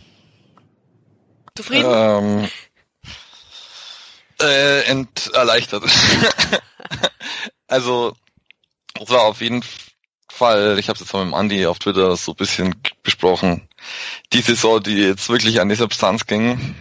[1.56, 1.90] Zufrieden?
[1.92, 2.50] Ähm,
[4.40, 5.84] äh, ent erleichtert.
[7.68, 8.16] also,
[9.00, 9.64] es war auf jeden
[10.28, 13.68] Fall, ich habe es jetzt mal mit dem Andi auf Twitter so ein bisschen besprochen,
[14.32, 16.74] die Saison, die jetzt wirklich an die Substanz ging,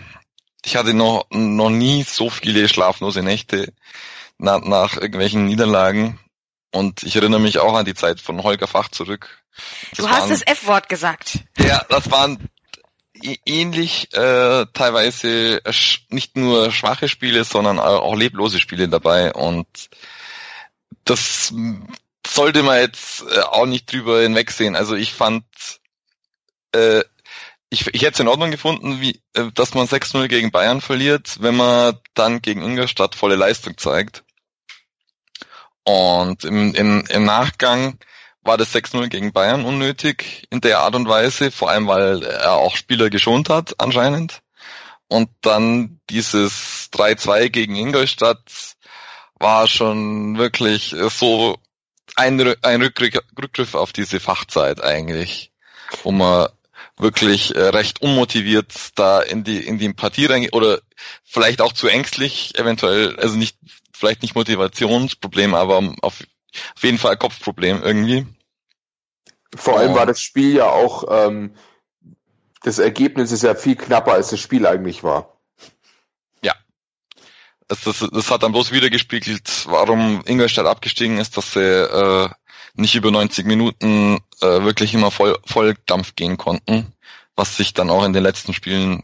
[0.66, 3.74] ich hatte noch, noch nie so viele schlaflose Nächte
[4.38, 6.20] nach, nach irgendwelchen Niederlagen.
[6.72, 9.44] Und ich erinnere mich auch an die Zeit von Holger Fach zurück.
[9.92, 11.40] Das du hast waren, das F-Wort gesagt.
[11.60, 12.50] Ja, das waren
[13.46, 15.62] ähnlich äh, teilweise
[16.10, 19.34] nicht nur schwache Spiele, sondern auch leblose Spiele dabei.
[19.34, 19.68] Und
[21.06, 21.54] das
[22.26, 24.76] sollte man jetzt äh, auch nicht drüber hinwegsehen.
[24.76, 25.46] Also ich fand
[26.74, 27.04] äh,
[27.74, 31.42] ich, ich hätte es in Ordnung gefunden, wie, äh, dass man 6-0 gegen Bayern verliert,
[31.42, 34.24] wenn man dann gegen Ingolstadt volle Leistung zeigt.
[35.84, 37.98] Und im, im, im Nachgang
[38.44, 42.54] war das 6-0 gegen Bayern unnötig in der Art und Weise, vor allem weil er
[42.54, 44.42] auch Spieler geschont hat anscheinend.
[45.08, 48.76] Und dann dieses 3-2 gegen Ingolstadt
[49.40, 51.58] war schon wirklich so
[52.16, 55.52] ein, ein Rückgriff auf diese Fachzeit eigentlich,
[56.04, 56.48] wo man
[56.98, 60.80] wirklich äh, recht unmotiviert da in die in die Partie rein oder
[61.24, 63.58] vielleicht auch zu ängstlich eventuell also nicht
[63.94, 68.28] vielleicht nicht Motivationsproblem aber auf, auf jeden Fall Kopfproblem irgendwie
[69.56, 71.56] vor allem war das Spiel ja auch ähm,
[72.64, 75.38] das Ergebnis ist ja viel knapper als das Spiel eigentlich war.
[76.42, 76.54] Ja.
[77.68, 82.30] Das, das, das hat dann bloß wieder gespiegelt warum Ingolstadt abgestiegen ist dass sie äh,
[82.76, 86.94] nicht über 90 Minuten äh, wirklich immer voll, voll Dampf gehen konnten,
[87.36, 89.04] was sich dann auch in den letzten Spielen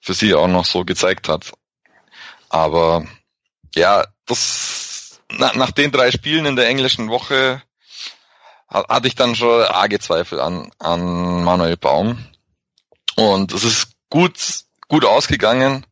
[0.00, 1.52] für sie auch noch so gezeigt hat.
[2.48, 3.06] Aber
[3.74, 7.62] ja, das na, nach den drei Spielen in der englischen Woche
[8.74, 12.26] hatte ich dann schon arge Zweifel an, an Manuel Baum.
[13.16, 14.38] Und es ist gut,
[14.88, 15.86] gut ausgegangen.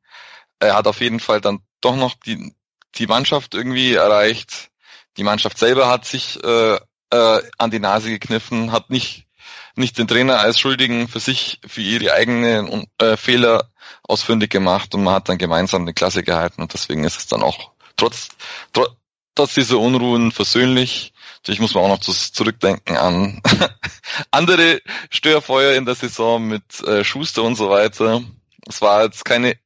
[0.59, 2.55] Er hat auf jeden Fall dann doch noch die,
[2.97, 4.71] die Mannschaft irgendwie erreicht.
[5.17, 6.79] Die Mannschaft selber hat sich äh,
[7.11, 9.27] äh, an die Nase gekniffen, hat nicht
[9.75, 13.71] nicht den Trainer als Schuldigen für sich, für ihre eigenen äh, Fehler
[14.03, 17.43] ausfindig gemacht und man hat dann gemeinsam eine Klasse gehalten und deswegen ist es dann
[17.43, 18.29] auch trotz,
[18.73, 18.91] trotz,
[19.35, 21.13] trotz dieser Unruhen versöhnlich.
[21.37, 23.43] Natürlich muss man auch noch zurückdenken an
[24.31, 28.23] andere Störfeuer in der Saison mit äh, Schuster und so weiter.
[28.69, 29.57] Es war jetzt keine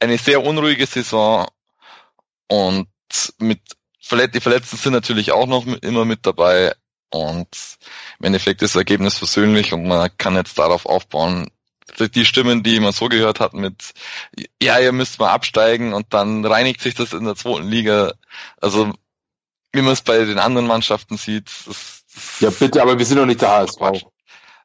[0.00, 1.46] eine sehr unruhige Saison
[2.48, 2.88] und
[3.38, 3.60] mit
[4.10, 6.74] die Verletzten sind natürlich auch noch immer mit dabei
[7.10, 7.48] und
[8.18, 11.48] im Endeffekt ist das Ergebnis versöhnlich und man kann jetzt darauf aufbauen.
[11.98, 13.92] Die Stimmen, die man so gehört hat mit,
[14.62, 18.12] ja, ihr müsst mal absteigen und dann reinigt sich das in der zweiten Liga.
[18.60, 18.92] Also,
[19.72, 21.50] wie man es bei den anderen Mannschaften sieht.
[21.66, 22.04] Das,
[22.40, 23.80] ja, bitte, aber wir sind doch nicht der HSV.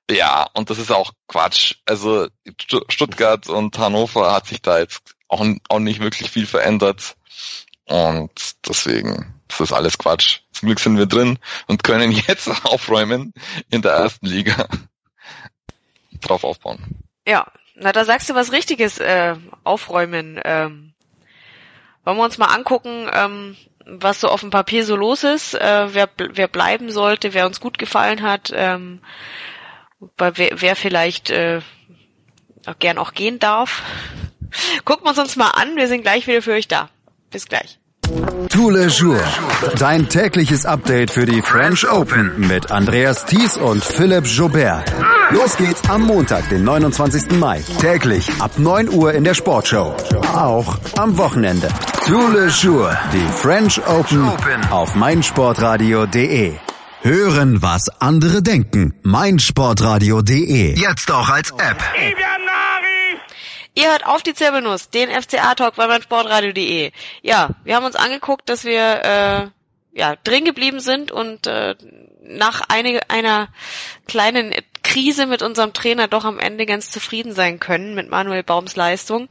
[0.09, 1.75] Ja, und das ist auch Quatsch.
[1.85, 2.27] Also
[2.89, 7.15] Stuttgart und Hannover hat sich da jetzt auch, auch nicht wirklich viel verändert.
[7.85, 8.31] Und
[8.67, 10.41] deswegen, das ist alles Quatsch.
[10.51, 13.33] Zum Glück sind wir drin und können jetzt aufräumen
[13.69, 14.67] in der ersten Liga.
[16.21, 16.79] Drauf aufbauen.
[17.25, 20.39] Ja, na da sagst du was Richtiges, äh, aufräumen.
[20.43, 20.93] Ähm,
[22.03, 25.93] wollen wir uns mal angucken, ähm, was so auf dem Papier so los ist, äh,
[25.93, 28.51] wer, wer bleiben sollte, wer uns gut gefallen hat.
[28.53, 29.01] Ähm,
[30.15, 31.61] bei wer, wer vielleicht äh,
[32.65, 33.83] auch gern auch gehen darf.
[34.85, 36.89] Gucken wir uns uns mal an, wir sind gleich wieder für euch da.
[37.31, 37.79] Bis gleich.
[38.49, 39.19] Tous les jours.
[39.79, 44.83] Dein tägliches Update für die French Open mit Andreas Thies und Philipp Jobert.
[45.31, 47.31] Los geht's am Montag, den 29.
[47.39, 47.63] Mai.
[47.81, 49.95] Täglich ab 9 Uhr in der Sportshow.
[50.33, 51.67] Auch am Wochenende.
[52.05, 52.95] Tous les jours.
[53.11, 54.29] Die French Open
[54.69, 56.53] auf meinsportradio.de.
[57.01, 58.93] Hören, was andere denken.
[59.03, 60.79] meinsportradio.de.
[60.79, 61.77] Jetzt auch als App.
[63.77, 66.91] Ihr hört auf die Zirbelnuss, den FCA-Talk bei meinsportradio.de.
[67.21, 69.47] Ja, wir haben uns angeguckt, dass wir äh,
[69.95, 71.75] ja drin geblieben sind und äh,
[72.23, 73.49] nach einige, einer
[74.07, 78.75] kleinen Krise mit unserem Trainer doch am Ende ganz zufrieden sein können mit Manuel Baums
[78.75, 79.27] Leistung.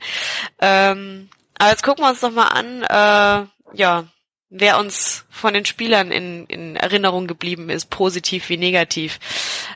[0.61, 1.29] Ähm,
[1.59, 4.05] aber jetzt gucken wir uns doch mal an, äh, ja,
[4.49, 9.19] wer uns von den Spielern in, in Erinnerung geblieben ist, positiv wie negativ.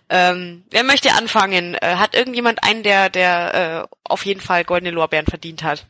[0.08, 1.74] Ähm, wer möchte anfangen?
[1.74, 5.86] Äh, hat irgendjemand einen, der, der äh, auf jeden Fall goldene Lorbeeren verdient hat?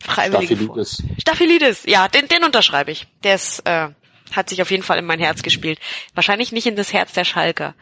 [0.00, 1.02] Freiwillige Staphylidis.
[1.18, 3.06] Staphylidis, ja, den, den unterschreibe ich.
[3.24, 3.88] Der ist, äh,
[4.30, 5.80] hat sich auf jeden Fall in mein Herz gespielt.
[6.14, 7.74] Wahrscheinlich nicht in das Herz der Schalker.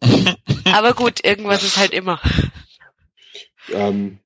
[0.72, 2.20] Aber gut, irgendwas ist halt immer.
[3.70, 4.20] Ähm,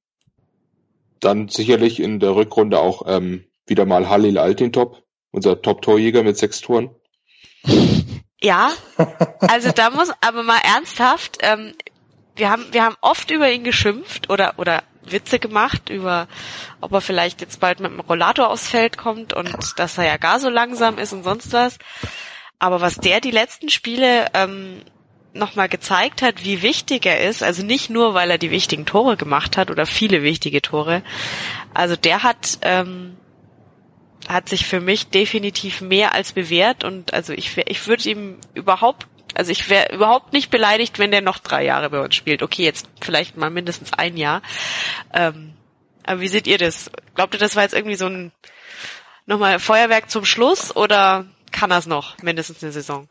[1.18, 6.60] dann sicherlich in der Rückrunde auch ähm, wieder mal Halil Altintop, unser Top-Torjäger mit sechs
[6.60, 6.90] Toren.
[8.44, 8.72] Ja,
[9.38, 11.74] also da muss aber mal ernsthaft, ähm,
[12.34, 16.28] wir haben wir haben oft über ihn geschimpft oder oder Witze gemacht über,
[16.80, 20.16] ob er vielleicht jetzt bald mit dem Rollator aufs Feld kommt und dass er ja
[20.16, 21.78] gar so langsam ist und sonst was.
[22.58, 24.82] Aber was der die letzten Spiele ähm,
[25.34, 29.16] nochmal gezeigt hat, wie wichtig er ist, also nicht nur, weil er die wichtigen Tore
[29.16, 31.02] gemacht hat oder viele wichtige Tore,
[31.74, 33.16] also der hat ähm,
[34.32, 39.06] hat sich für mich definitiv mehr als bewährt und also ich, ich würde ihm überhaupt,
[39.34, 42.42] also ich wäre überhaupt nicht beleidigt, wenn der noch drei Jahre bei uns spielt.
[42.42, 44.42] Okay, jetzt vielleicht mal mindestens ein Jahr.
[45.12, 45.52] Ähm,
[46.04, 46.90] aber wie seht ihr das?
[47.14, 48.32] Glaubt ihr, das war jetzt irgendwie so ein
[49.26, 53.06] nochmal Feuerwerk zum Schluss oder kann das noch mindestens eine Saison?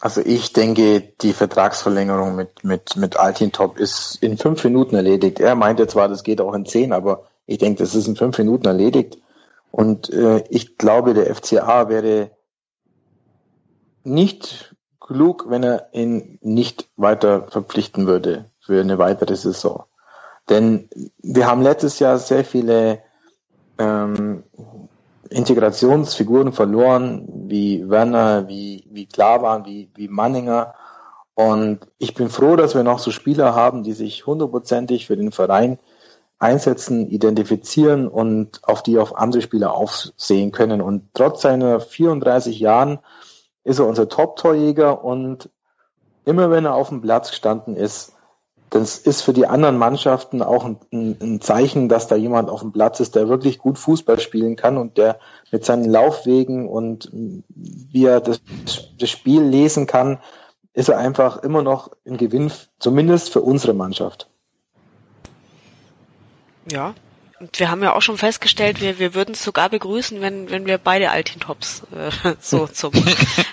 [0.00, 5.38] Also ich denke, die Vertragsverlängerung mit, mit, mit Altin Top ist in fünf Minuten erledigt.
[5.38, 8.38] Er meinte zwar, das geht auch in zehn, aber ich denke, das ist in fünf
[8.38, 9.18] Minuten erledigt.
[9.72, 12.30] Und äh, ich glaube, der FCA wäre
[14.04, 19.84] nicht klug, wenn er ihn nicht weiter verpflichten würde für eine weitere Saison.
[20.50, 20.88] Denn
[21.22, 22.98] wir haben letztes Jahr sehr viele
[23.78, 24.44] ähm,
[25.30, 30.74] Integrationsfiguren verloren, wie Werner, wie, wie Klavan, wie, wie Manninger.
[31.34, 35.32] Und ich bin froh, dass wir noch so Spieler haben, die sich hundertprozentig für den
[35.32, 35.78] Verein
[36.42, 40.80] einsetzen, identifizieren und auf die auf andere Spieler aufsehen können.
[40.80, 42.98] Und trotz seiner 34 Jahren
[43.62, 45.50] ist er unser Top-Torjäger und
[46.24, 48.14] immer wenn er auf dem Platz gestanden ist,
[48.70, 52.72] das ist für die anderen Mannschaften auch ein, ein, Zeichen, dass da jemand auf dem
[52.72, 58.06] Platz ist, der wirklich gut Fußball spielen kann und der mit seinen Laufwegen und wie
[58.06, 58.40] er das,
[58.98, 60.20] das Spiel lesen kann,
[60.72, 64.30] ist er einfach immer noch ein Gewinn, zumindest für unsere Mannschaft.
[66.70, 66.94] Ja.
[67.40, 70.66] Und wir haben ja auch schon festgestellt, wir, wir würden es sogar begrüßen, wenn, wenn
[70.66, 72.92] wir beide Altin-Tops äh, so zum,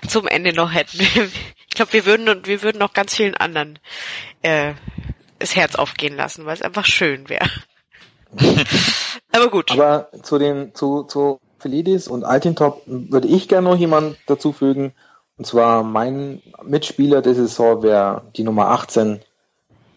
[0.08, 1.00] zum Ende noch hätten.
[1.00, 3.80] Ich glaube, wir würden wir würden noch ganz vielen anderen
[4.44, 4.74] äh,
[5.40, 7.50] das Herz aufgehen lassen, weil es einfach schön wäre.
[9.32, 9.72] Aber gut.
[9.72, 14.94] Aber zu den zu, zu Felidis und Altintop würde ich gerne noch jemand dazu fügen.
[15.38, 19.22] Und zwar mein Mitspieler der Saison wäre die Nummer 18,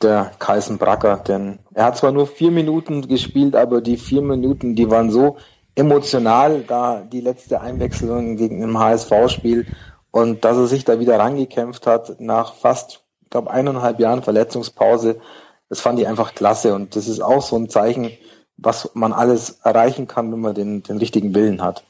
[0.02, 1.16] der Kaisen Bracker.
[1.16, 5.36] Denn er hat zwar nur vier Minuten gespielt, aber die vier Minuten, die waren so
[5.74, 9.66] emotional, da die letzte Einwechslung gegen ein HSV-Spiel
[10.10, 15.20] und dass er sich da wieder rangekämpft hat nach fast, ich glaube, eineinhalb Jahren Verletzungspause,
[15.68, 18.10] das fand ich einfach klasse und das ist auch so ein Zeichen,
[18.58, 21.82] was man alles erreichen kann, wenn man den, den richtigen Willen hat.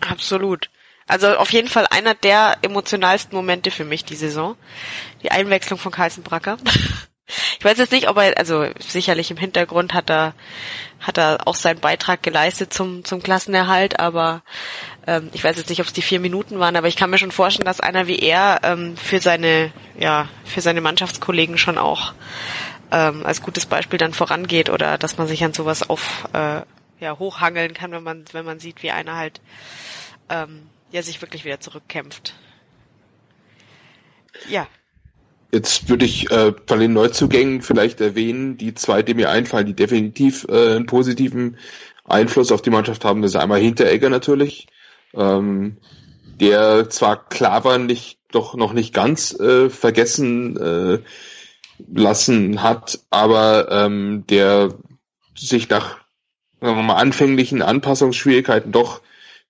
[0.00, 0.68] Absolut.
[1.06, 4.56] Also auf jeden Fall einer der emotionalsten Momente für mich die Saison.
[5.22, 6.56] Die Einwechslung von Carlsen Bracker.
[7.66, 10.34] Ich weiß jetzt nicht, ob er, also sicherlich im Hintergrund hat er,
[11.00, 14.44] hat er auch seinen Beitrag geleistet zum, zum Klassenerhalt, aber
[15.04, 17.18] ähm, ich weiß jetzt nicht, ob es die vier Minuten waren, aber ich kann mir
[17.18, 22.14] schon vorstellen, dass einer wie er ähm, für seine, ja, für seine Mannschaftskollegen schon auch
[22.92, 26.60] ähm, als gutes Beispiel dann vorangeht oder dass man sich an sowas auf äh,
[27.00, 29.40] ja, hochhangeln kann, wenn man, wenn man sieht, wie einer halt
[30.28, 32.32] ähm, ja sich wirklich wieder zurückkämpft.
[34.48, 34.68] Ja.
[35.56, 39.72] Jetzt würde ich äh, von den Neuzugängen vielleicht erwähnen, die zwei, die mir einfallen, die
[39.72, 41.56] definitiv äh, einen positiven
[42.04, 43.22] Einfluss auf die Mannschaft haben.
[43.22, 44.66] Das ist einmal Hinteregger natürlich,
[45.14, 45.78] ähm,
[46.38, 50.98] der zwar klar war, nicht doch noch nicht ganz äh, vergessen äh,
[51.90, 54.74] lassen hat, aber ähm, der
[55.34, 55.96] sich nach
[56.60, 59.00] sagen wir mal, anfänglichen Anpassungsschwierigkeiten doch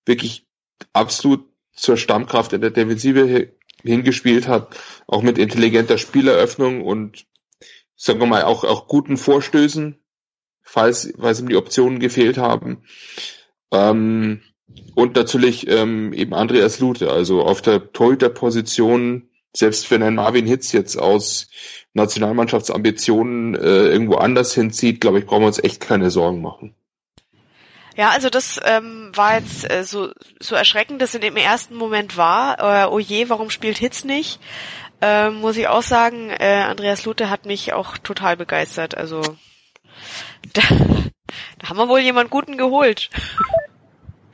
[0.05, 0.47] wirklich
[0.93, 3.49] absolut zur Stammkraft in der Defensive
[3.87, 7.27] hingespielt hat, auch mit intelligenter Spieleröffnung und
[7.97, 9.99] sagen wir mal auch, auch guten Vorstößen,
[10.63, 12.83] falls, falls ihm die Optionen gefehlt haben.
[13.73, 14.43] Ähm,
[14.95, 20.73] und natürlich ähm, eben Andreas Lute, also auf der Torhüter-Position, selbst wenn ein Marvin Hitz
[20.73, 21.49] jetzt aus
[21.95, 26.75] Nationalmannschaftsambitionen äh, irgendwo anders hinzieht, glaube ich, brauchen wir uns echt keine Sorgen machen.
[27.97, 32.17] Ja, also das ähm, war jetzt äh, so, so erschreckend, dass in dem ersten Moment
[32.17, 32.85] war.
[32.85, 34.39] Äh, oh je, warum spielt Hitz nicht?
[35.01, 38.97] Äh, muss ich auch sagen, äh, Andreas Lute hat mich auch total begeistert.
[38.97, 39.23] Also
[40.53, 40.63] da,
[41.59, 43.09] da haben wir wohl jemand Guten geholt.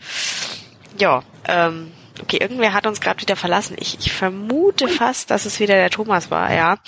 [0.99, 3.77] ja, ähm, okay, irgendwer hat uns gerade wieder verlassen.
[3.79, 6.79] Ich, ich vermute fast, dass es wieder der Thomas war, ja.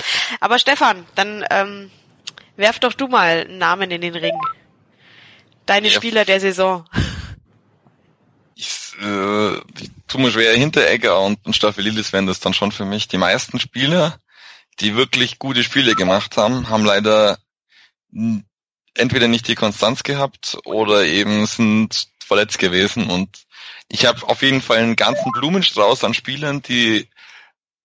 [0.41, 1.91] Aber Stefan, dann ähm,
[2.57, 4.39] werf doch du mal einen Namen in den Ring.
[5.67, 5.95] Deine ja.
[5.95, 6.89] Spieler der Saison.
[8.55, 12.85] Ich, äh, ich tue mir schwer, Hinteregger und, und Staffelidis wären das dann schon für
[12.85, 13.09] mich.
[13.09, 14.19] Die meisten Spieler,
[14.81, 17.39] die wirklich gute Spiele gemacht haben, haben leider
[18.95, 23.11] entweder nicht die Konstanz gehabt oder eben sind verletzt gewesen.
[23.11, 23.45] Und
[23.89, 27.09] ich habe auf jeden Fall einen ganzen Blumenstrauß an Spielern, die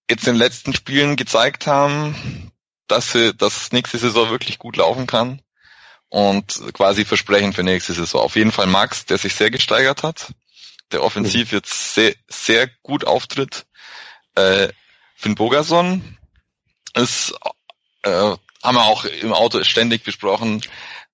[0.09, 2.51] jetzt in den letzten Spielen gezeigt haben,
[2.87, 5.41] dass sie, dass nächste Saison wirklich gut laufen kann
[6.09, 8.21] und quasi Versprechen für nächste Saison.
[8.21, 10.33] Auf jeden Fall Max, der sich sehr gesteigert hat,
[10.91, 13.65] der offensiv jetzt sehr, sehr gut auftritt.
[14.35, 14.69] Äh,
[15.15, 16.17] Finn Bogerson
[16.95, 17.33] ist,
[18.03, 20.61] äh, haben wir auch im Auto ständig besprochen,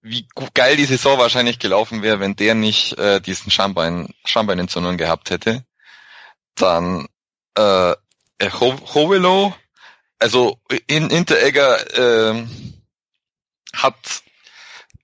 [0.02, 5.32] wie geil die Saison wahrscheinlich gelaufen wäre, wenn der nicht äh, diesen Schambein, Schambeinentzündung gehabt
[5.32, 5.66] hätte.
[6.54, 7.08] Dann
[7.56, 7.96] äh,
[8.42, 9.56] Hovelo,
[10.20, 12.46] also in Interegger äh,
[13.74, 13.96] hat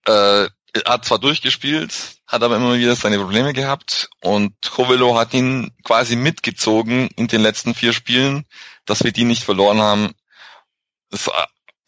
[0.05, 0.47] äh,
[0.85, 1.93] hat zwar durchgespielt,
[2.27, 7.41] hat aber immer wieder seine Probleme gehabt und Covelo hat ihn quasi mitgezogen in den
[7.41, 8.45] letzten vier Spielen,
[8.85, 10.13] dass wir die nicht verloren haben.
[11.09, 11.31] Das ist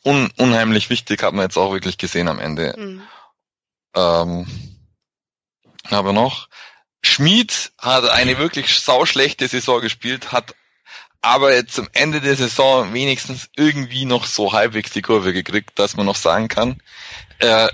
[0.03, 2.75] un unheimlich wichtig, hat man jetzt auch wirklich gesehen am Ende.
[2.77, 3.03] Mhm.
[3.95, 4.47] Ähm,
[5.89, 6.49] aber noch,
[7.01, 10.55] Schmid hat eine wirklich sauschlechte Saison gespielt, hat
[11.21, 15.95] aber jetzt am Ende der Saison wenigstens irgendwie noch so halbwegs die Kurve gekriegt, dass
[15.95, 16.81] man noch sagen kann,
[17.39, 17.69] äh,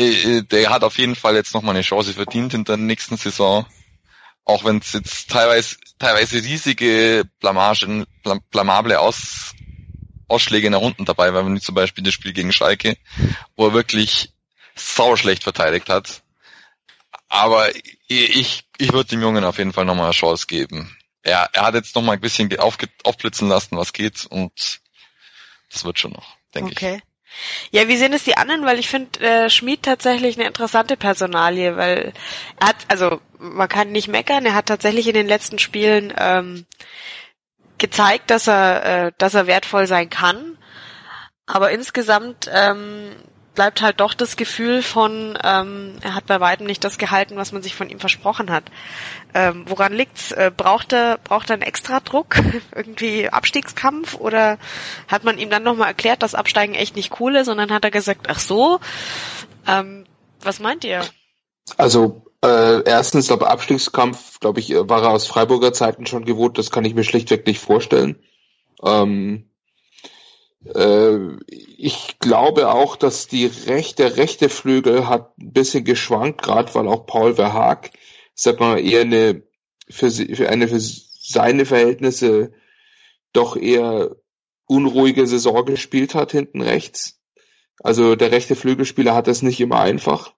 [0.00, 3.66] der hat auf jeden Fall jetzt nochmal eine Chance verdient in der nächsten Saison.
[4.44, 8.06] Auch wenn es jetzt teilweise, teilweise riesige Blamagen,
[8.50, 9.54] blamable Aus,
[10.28, 12.96] Ausschläge nach unten dabei waren, wie zum Beispiel das Spiel gegen Schalke,
[13.56, 14.32] wo er wirklich
[14.74, 16.22] sau schlecht verteidigt hat.
[17.28, 17.70] Aber
[18.08, 20.96] ich, ich würde dem Jungen auf jeden Fall nochmal eine Chance geben.
[21.22, 24.80] Er, er hat jetzt nochmal ein bisschen aufblitzen lassen, was geht und
[25.70, 26.96] das wird schon noch, denke okay.
[26.96, 27.09] ich.
[27.70, 28.64] Ja, wie sehen es die anderen?
[28.64, 32.12] Weil ich finde äh, Schmid tatsächlich eine interessante Personalie, weil
[32.58, 36.66] er hat, also man kann nicht meckern, er hat tatsächlich in den letzten Spielen ähm,
[37.78, 40.58] gezeigt, dass er, äh, dass er wertvoll sein kann.
[41.46, 43.16] Aber insgesamt ähm,
[43.54, 47.52] bleibt halt doch das Gefühl von, ähm, er hat bei weitem nicht das gehalten, was
[47.52, 48.64] man sich von ihm versprochen hat.
[49.34, 50.32] Ähm, woran liegt's?
[50.32, 52.36] Äh, braucht er braucht er einen extra Druck,
[52.74, 54.58] irgendwie Abstiegskampf oder
[55.08, 57.84] hat man ihm dann nochmal erklärt, dass Absteigen echt nicht cool ist und dann hat
[57.84, 58.80] er gesagt, ach so.
[59.66, 60.04] Ähm,
[60.42, 61.02] was meint ihr?
[61.76, 66.56] Also Äh, erstens, glaube Abstiegskampf, glaube ich, war er aus Freiburger Zeiten schon gewohnt.
[66.56, 68.16] Das kann ich mir schlichtweg nicht vorstellen.
[68.82, 69.49] Ähm, äh,
[70.62, 77.06] ich glaube auch, dass die rechte, rechte Flügel hat ein bisschen geschwankt, gerade weil auch
[77.06, 77.90] Paul Verhaag,
[78.34, 79.42] sag mal, eher eine
[79.88, 82.52] für, für eine für seine Verhältnisse
[83.32, 84.16] doch eher
[84.66, 87.20] unruhige Saison gespielt hat hinten rechts.
[87.82, 90.34] Also der rechte Flügelspieler hat es nicht immer einfach.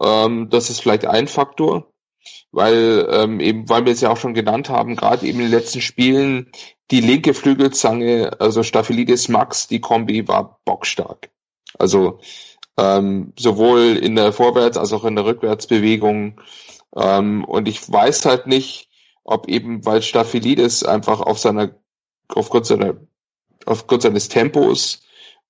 [0.00, 1.92] Ähm, das ist vielleicht ein Faktor,
[2.52, 5.52] weil ähm, eben, weil wir es ja auch schon genannt haben, gerade eben in den
[5.52, 6.50] letzten Spielen
[6.90, 11.30] die linke Flügelzange, also Staphylidis Max, die Kombi war bockstark.
[11.78, 12.20] Also
[12.76, 16.40] ähm, sowohl in der Vorwärts- als auch in der Rückwärtsbewegung.
[16.96, 18.88] Ähm, und ich weiß halt nicht,
[19.24, 21.70] ob eben, weil Staphylidis einfach auf seiner,
[22.28, 22.96] aufgrund seiner,
[23.64, 25.00] aufgrund seines Tempos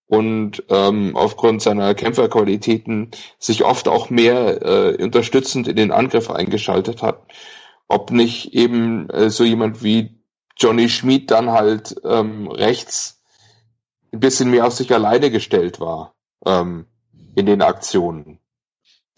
[0.06, 7.02] und ähm, aufgrund seiner Kämpferqualitäten sich oft auch mehr äh, unterstützend in den Angriff eingeschaltet
[7.02, 7.22] hat.
[7.88, 10.20] Ob nicht eben äh, so jemand wie
[10.56, 13.22] Johnny Schmid dann halt ähm, rechts
[14.12, 16.14] ein bisschen mehr auf sich alleine gestellt war
[16.46, 16.86] ähm,
[17.34, 18.38] in den Aktionen.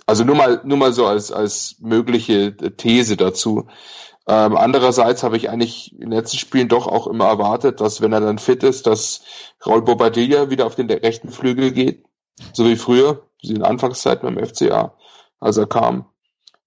[0.06, 3.66] Also nur mal, nur mal so als, als mögliche These dazu.
[4.28, 8.12] Ähm, andererseits habe ich eigentlich in den letzten Spielen doch auch immer erwartet, dass wenn
[8.12, 9.22] er dann fit ist, dass
[9.64, 12.04] Raul Bobadilla wieder auf den rechten Flügel geht,
[12.52, 14.94] so wie früher, wie in Anfangszeit beim FCA,
[15.38, 16.06] als er kam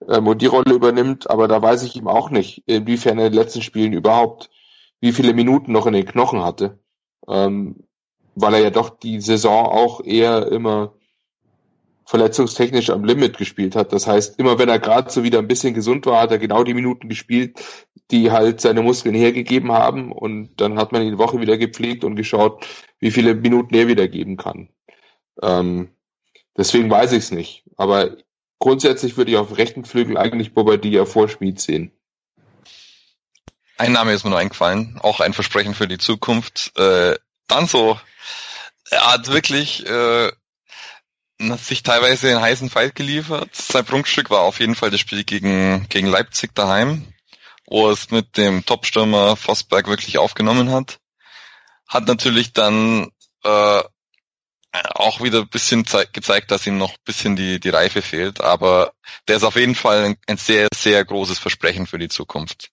[0.07, 1.29] ähm, und die Rolle übernimmt.
[1.29, 4.49] Aber da weiß ich ihm auch nicht, inwiefern er in den letzten Spielen überhaupt
[5.01, 6.79] wie viele Minuten noch in den Knochen hatte,
[7.27, 7.87] ähm,
[8.35, 10.93] weil er ja doch die Saison auch eher immer
[12.09, 13.93] verletzungstechnisch am Limit gespielt hat.
[13.93, 16.63] Das heißt, immer wenn er gerade so wieder ein bisschen gesund war, hat er genau
[16.63, 17.59] die Minuten gespielt,
[18.09, 20.11] die halt seine Muskeln hergegeben haben.
[20.11, 22.65] Und dann hat man ihn die Woche wieder gepflegt und geschaut,
[22.99, 24.69] wie viele Minuten er wieder geben kann.
[25.43, 25.91] Ähm,
[26.57, 27.63] deswegen weiß ich es nicht.
[27.77, 28.17] Aber
[28.57, 31.91] grundsätzlich würde ich auf rechten Flügel eigentlich Bobadilla vor Schmid sehen.
[33.77, 36.71] Ein Name ist mir nur eingefallen, auch ein Versprechen für die Zukunft.
[36.75, 37.99] Äh, Danzo,
[38.89, 40.31] er hat wirklich äh,
[41.41, 43.55] hat sich teilweise einen heißen Fight geliefert.
[43.55, 47.13] Sein Prunkstück war auf jeden Fall das Spiel gegen, gegen Leipzig daheim,
[47.65, 50.99] wo es mit dem Topstürmer Vosberg wirklich aufgenommen hat.
[51.87, 53.09] Hat natürlich dann
[53.43, 53.83] äh,
[54.71, 58.93] auch wieder ein bisschen gezeigt, dass ihm noch ein bisschen die, die Reife fehlt, aber
[59.27, 62.69] der ist auf jeden Fall ein, ein sehr, sehr großes Versprechen für die Zukunft.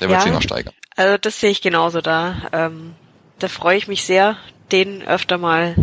[0.00, 0.74] Der wird ja, sich noch steigern.
[0.96, 2.48] Also das sehe ich genauso da.
[2.52, 2.94] Ähm,
[3.38, 4.36] da freue ich mich sehr,
[4.72, 5.76] den öfter mal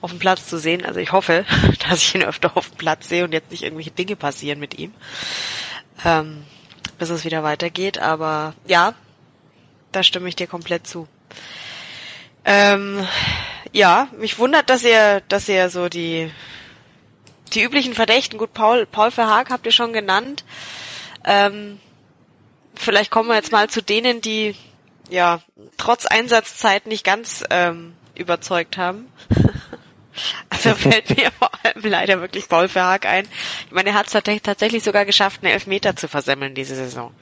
[0.00, 0.84] auf dem Platz zu sehen.
[0.84, 1.44] Also ich hoffe,
[1.88, 4.78] dass ich ihn öfter auf dem Platz sehe und jetzt nicht irgendwelche Dinge passieren mit
[4.78, 4.92] ihm,
[6.04, 6.44] ähm,
[6.98, 7.98] bis es wieder weitergeht.
[7.98, 8.94] Aber ja,
[9.92, 11.08] da stimme ich dir komplett zu.
[12.44, 13.06] Ähm,
[13.72, 16.30] ja, mich wundert, dass ihr, dass ihr so die
[17.52, 20.44] die üblichen Verdächten, gut, Paul, Paul Verhaag habt ihr schon genannt.
[21.24, 21.80] Ähm,
[22.74, 24.54] vielleicht kommen wir jetzt mal zu denen, die
[25.08, 25.40] ja
[25.76, 29.10] trotz Einsatzzeit nicht ganz ähm, überzeugt haben.
[30.48, 33.26] Also fällt mir vor allem leider wirklich Paul Verhaag ein.
[33.66, 37.14] Ich meine, er hat es tatsächlich sogar geschafft, einen Elfmeter zu versemmeln diese Saison.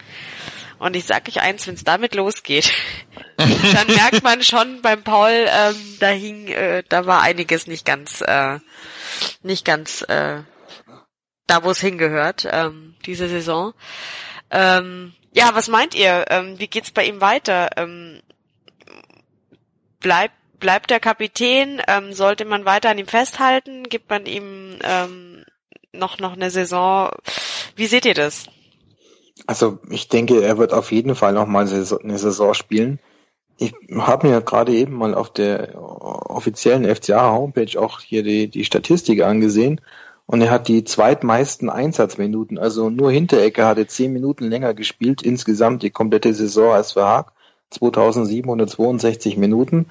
[0.78, 2.72] Und ich sag euch eins, wenn es damit losgeht,
[3.36, 8.20] dann merkt man schon beim Paul, ähm, da hing, äh, da war einiges nicht ganz,
[8.20, 8.58] äh,
[9.42, 10.42] nicht ganz äh,
[11.48, 13.74] da, wo es hingehört, ähm, diese Saison.
[14.50, 16.26] Ähm, ja, was meint ihr?
[16.30, 17.70] Ähm, wie geht's bei ihm weiter?
[17.76, 18.22] Ähm,
[20.00, 21.80] bleibt bleibt der Kapitän?
[21.88, 23.84] Ähm, sollte man weiter an ihm festhalten?
[23.84, 25.44] Gibt man ihm ähm,
[25.92, 27.10] noch noch eine Saison?
[27.76, 28.46] Wie seht ihr das?
[29.46, 32.98] Also ich denke, er wird auf jeden Fall noch mal eine Saison spielen.
[33.56, 39.22] Ich habe mir gerade eben mal auf der offiziellen FCA-Homepage auch hier die, die Statistik
[39.22, 39.80] angesehen
[40.26, 42.58] und er hat die zweitmeisten Einsatzminuten.
[42.58, 47.32] Also nur Hinterecke hatte zehn Minuten länger gespielt, insgesamt die komplette Saison als Verhaag.
[47.70, 49.86] 2762 Minuten.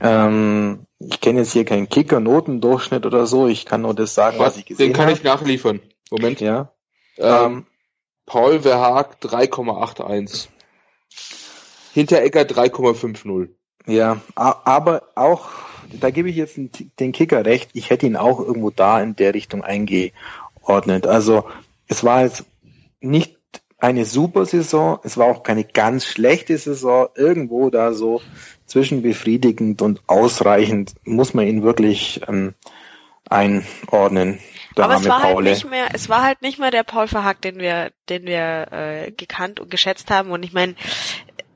[0.00, 3.46] Ähm, ich kenne jetzt hier keinen Kicker-Notendurchschnitt oder so.
[3.46, 4.92] Ich kann nur das sagen, was, was ich gesehen habe.
[4.92, 5.16] Den kann hab.
[5.16, 5.80] ich nachliefern.
[6.10, 6.40] Moment.
[6.40, 6.72] Ja.
[7.18, 7.66] Ähm,
[8.26, 10.48] Paul Verhaag 3,81.
[11.92, 13.48] Hinteregger 3,50.
[13.86, 15.48] Ja, aber auch,
[15.92, 16.58] da gebe ich jetzt
[16.98, 21.06] den Kicker recht, ich hätte ihn auch irgendwo da in der Richtung eingeordnet.
[21.06, 21.44] Also
[21.86, 22.44] es war jetzt
[23.00, 23.38] nicht
[23.78, 28.20] eine super Saison, es war auch keine ganz schlechte Saison, irgendwo da so
[28.66, 32.54] zwischen befriedigend und ausreichend muss man ihn wirklich ähm,
[33.28, 34.40] einordnen.
[34.76, 37.58] Aber es war halt nicht mehr, es war halt nicht mehr der Paul Verhack, den
[37.58, 40.30] wir, den wir äh, gekannt und geschätzt haben.
[40.30, 40.74] Und ich meine,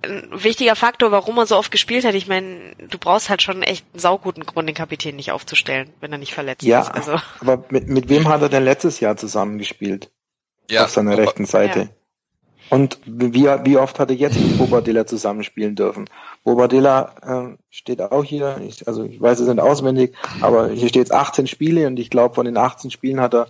[0.02, 2.14] ein wichtiger Faktor, warum er so oft gespielt hat.
[2.14, 6.12] Ich meine, du brauchst halt schon echt einen sauguten Grund, den Kapitän nicht aufzustellen, wenn
[6.12, 6.90] er nicht verletzt ja, ist.
[6.90, 7.20] Also.
[7.40, 10.10] aber mit, mit wem hat er denn letztes Jahr zusammengespielt?
[10.70, 11.80] Ja, Auf seiner aber- rechten Seite.
[11.80, 11.88] Ja.
[12.70, 16.08] Und wie, wie oft hat er jetzt mit Bobadilla zusammenspielen dürfen?
[16.44, 21.02] Bobadilla äh, steht auch hier, ich, also ich weiß es nicht auswendig, aber hier steht
[21.02, 23.48] jetzt 18 Spiele und ich glaube von den 18 Spielen hat er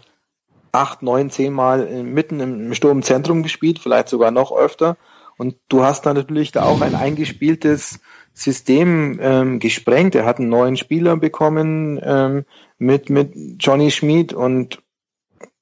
[0.73, 4.97] acht, neun, zehn Mal mitten im, im Sturmzentrum gespielt, vielleicht sogar noch öfter.
[5.37, 8.01] Und du hast da natürlich da auch ein eingespieltes
[8.33, 10.15] System ähm, gesprengt.
[10.15, 12.45] Er hat einen neuen Spieler bekommen ähm,
[12.79, 14.83] mit, mit Johnny Schmid und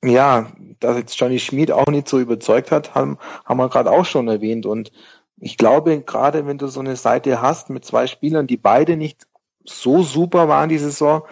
[0.04, 4.04] ja, dass jetzt Johnny Schmid auch nicht so überzeugt hat, haben, haben wir gerade auch
[4.04, 4.66] schon erwähnt.
[4.66, 4.92] Und
[5.38, 9.26] ich glaube, gerade wenn du so eine Seite hast mit zwei Spielern, die beide nicht
[9.64, 11.22] so super waren die Saison,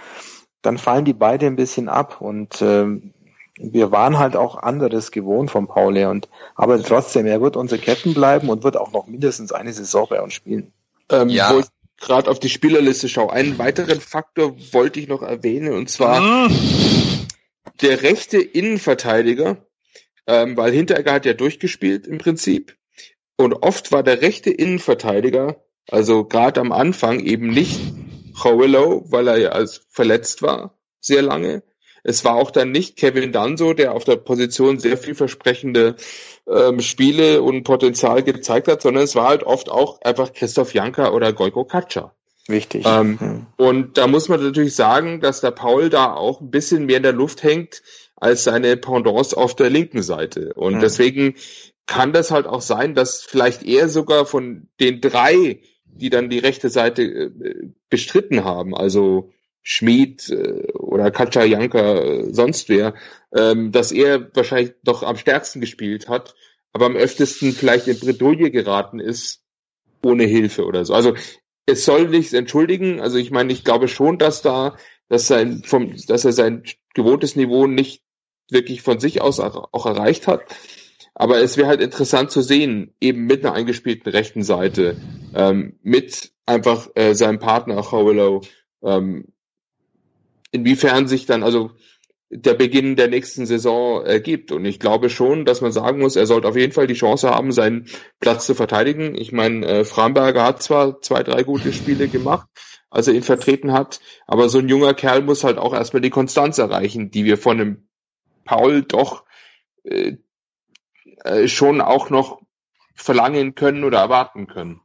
[0.63, 2.21] dann fallen die beide ein bisschen ab.
[2.21, 3.15] Und ähm,
[3.59, 6.11] wir waren halt auch anderes gewohnt vom Paul her.
[6.11, 10.07] Und aber trotzdem, er wird unser Captain bleiben und wird auch noch mindestens eine Saison
[10.11, 10.73] bei uns spielen.
[11.09, 11.55] Ähm, Ja.
[11.55, 11.67] Wo ich
[11.99, 13.33] gerade auf die Spielerliste schaue.
[13.33, 17.16] Einen weiteren Faktor wollte ich noch erwähnen, und zwar Hm.
[17.81, 19.67] Der rechte Innenverteidiger,
[20.27, 22.77] ähm, weil Hinteregger hat ja durchgespielt im Prinzip.
[23.37, 27.81] Und oft war der rechte Innenverteidiger, also gerade am Anfang eben nicht
[28.45, 31.63] Willow, weil er ja als verletzt war, sehr lange.
[32.05, 35.97] Es war auch dann nicht Kevin Danso, der auf der Position sehr vielversprechende
[36.49, 41.11] ähm, Spiele und Potenzial gezeigt hat, sondern es war halt oft auch einfach Christoph Janka
[41.11, 42.15] oder Gojko Katscha.
[42.49, 42.85] Wichtig.
[42.87, 43.47] Ähm, Hm.
[43.57, 47.03] Und da muss man natürlich sagen, dass der Paul da auch ein bisschen mehr in
[47.03, 47.83] der Luft hängt
[48.17, 50.55] als seine Pendants auf der linken Seite.
[50.55, 50.81] Und Mhm.
[50.81, 51.35] deswegen
[51.87, 56.39] kann das halt auch sein, dass vielleicht er sogar von den drei, die dann die
[56.39, 59.33] rechte Seite äh, bestritten haben, also
[59.63, 62.95] Schmid äh, oder Katja Janka, äh, sonst wer,
[63.35, 66.35] ähm, dass er wahrscheinlich doch am stärksten gespielt hat,
[66.73, 69.43] aber am öftesten vielleicht in Bredouille geraten ist,
[70.03, 70.95] ohne Hilfe oder so.
[70.95, 71.15] Also
[71.67, 73.01] es soll nichts entschuldigen.
[73.01, 74.77] Also ich meine, ich glaube schon, dass da,
[75.09, 76.63] dass sein, vom, dass er sein
[76.95, 78.03] gewohntes Niveau nicht
[78.51, 80.43] wirklich von sich aus auch erreicht hat.
[81.15, 84.97] Aber es wäre halt interessant zu sehen, eben mit einer eingespielten rechten Seite,
[85.35, 88.43] ähm, mit einfach äh, seinem Partner Howellow,
[88.83, 89.25] ähm,
[90.53, 91.73] inwiefern sich dann also
[92.31, 94.51] der Beginn der nächsten Saison ergibt.
[94.53, 97.31] Und ich glaube schon, dass man sagen muss, er sollte auf jeden Fall die Chance
[97.31, 97.87] haben, seinen
[98.21, 99.15] Platz zu verteidigen.
[99.15, 102.49] Ich meine, äh, Framberger hat zwar zwei, drei gute Spiele gemacht,
[102.91, 106.11] als er ihn vertreten hat, aber so ein junger Kerl muss halt auch erstmal die
[106.11, 107.89] Konstanz erreichen, die wir von einem
[108.45, 109.25] Paul doch
[109.85, 110.17] äh,
[111.25, 112.41] äh, schon auch noch
[112.95, 114.81] verlangen können oder erwarten können.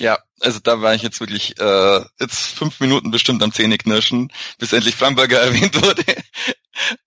[0.00, 4.72] Ja, also da war ich jetzt wirklich äh, jetzt fünf Minuten bestimmt am Zähneknirschen, bis
[4.72, 6.04] endlich Framberger erwähnt wurde.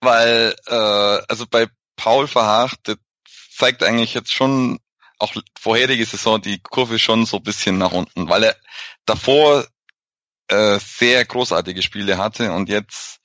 [0.00, 0.74] Weil, äh,
[1.28, 1.66] also bei
[1.96, 2.96] Paul Verhaag, der
[3.50, 4.78] zeigt eigentlich jetzt schon
[5.18, 8.56] auch vorherige Saison die Kurve schon so ein bisschen nach unten, weil er
[9.06, 9.66] davor
[10.48, 13.20] äh, sehr großartige Spiele hatte und jetzt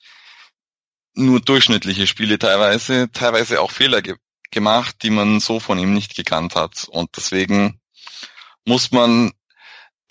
[1.14, 4.16] nur durchschnittliche Spiele teilweise, teilweise auch Fehler ge
[4.50, 6.86] gemacht, die man so von ihm nicht gekannt hat.
[6.90, 7.80] Und deswegen
[8.66, 9.32] muss man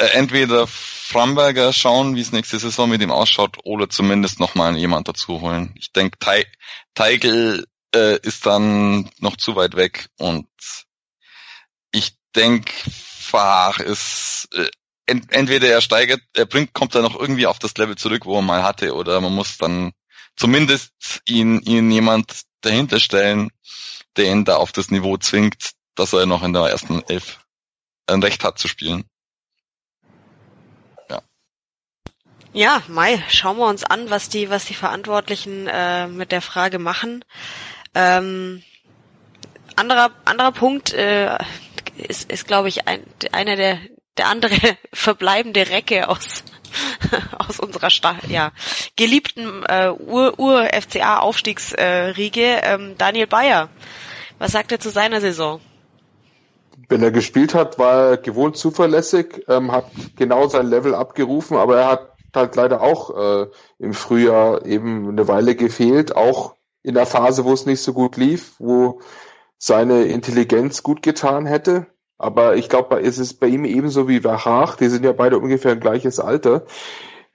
[0.08, 5.42] entweder Framberger schauen, wie es nächste Saison mit ihm ausschaut, oder zumindest nochmal jemand dazu
[5.42, 5.74] holen.
[5.78, 6.46] Ich denke, Te
[6.94, 10.48] Teigl äh, ist dann noch zu weit weg und
[11.92, 14.70] ich denke, Verhaag ist äh,
[15.06, 18.38] ent entweder er steigert, er bringt, kommt er noch irgendwie auf das Level zurück, wo
[18.38, 19.92] er mal hatte, oder man muss dann
[20.36, 23.50] zumindest ihn, ihn jemand dahinter stellen,
[24.16, 27.40] der ihn da auf das Niveau zwingt, dass er noch in der ersten Elf
[28.08, 29.06] ein Recht hat zu spielen.
[32.54, 36.80] Ja, Mai, schauen wir uns an, was die, was die Verantwortlichen äh, mit der Frage
[36.80, 37.24] machen.
[37.96, 38.62] Ähm,
[39.78, 41.38] anderer, anderer Punkt äh,
[41.96, 43.78] ist, ist glaube ich, ein, einer der,
[44.18, 44.56] der andere
[44.94, 46.44] verbleibende Recke aus
[47.38, 48.52] aus unserer Sta ja,
[48.96, 53.68] geliebten äh, Ur-FCA-Aufstiegsriege, äh, ähm, Daniel Bayer.
[54.40, 55.62] Was sagt er zu seiner Saison?
[56.90, 59.86] Wenn er gespielt hat, war er gewohnt zuverlässig, ähm, hat
[60.16, 63.48] genau sein Level abgerufen, aber er hat halt leider auch äh,
[63.80, 68.18] im Frühjahr eben eine Weile gefehlt, auch in der Phase, wo es nicht so gut
[68.18, 69.02] lief, wo
[69.58, 71.88] seine Intelligenz gut getan hätte.
[72.18, 75.72] Aber ich glaube, ist es bei ihm ebenso wie Haag, die sind ja beide ungefähr
[75.72, 76.66] ein gleiches Alter.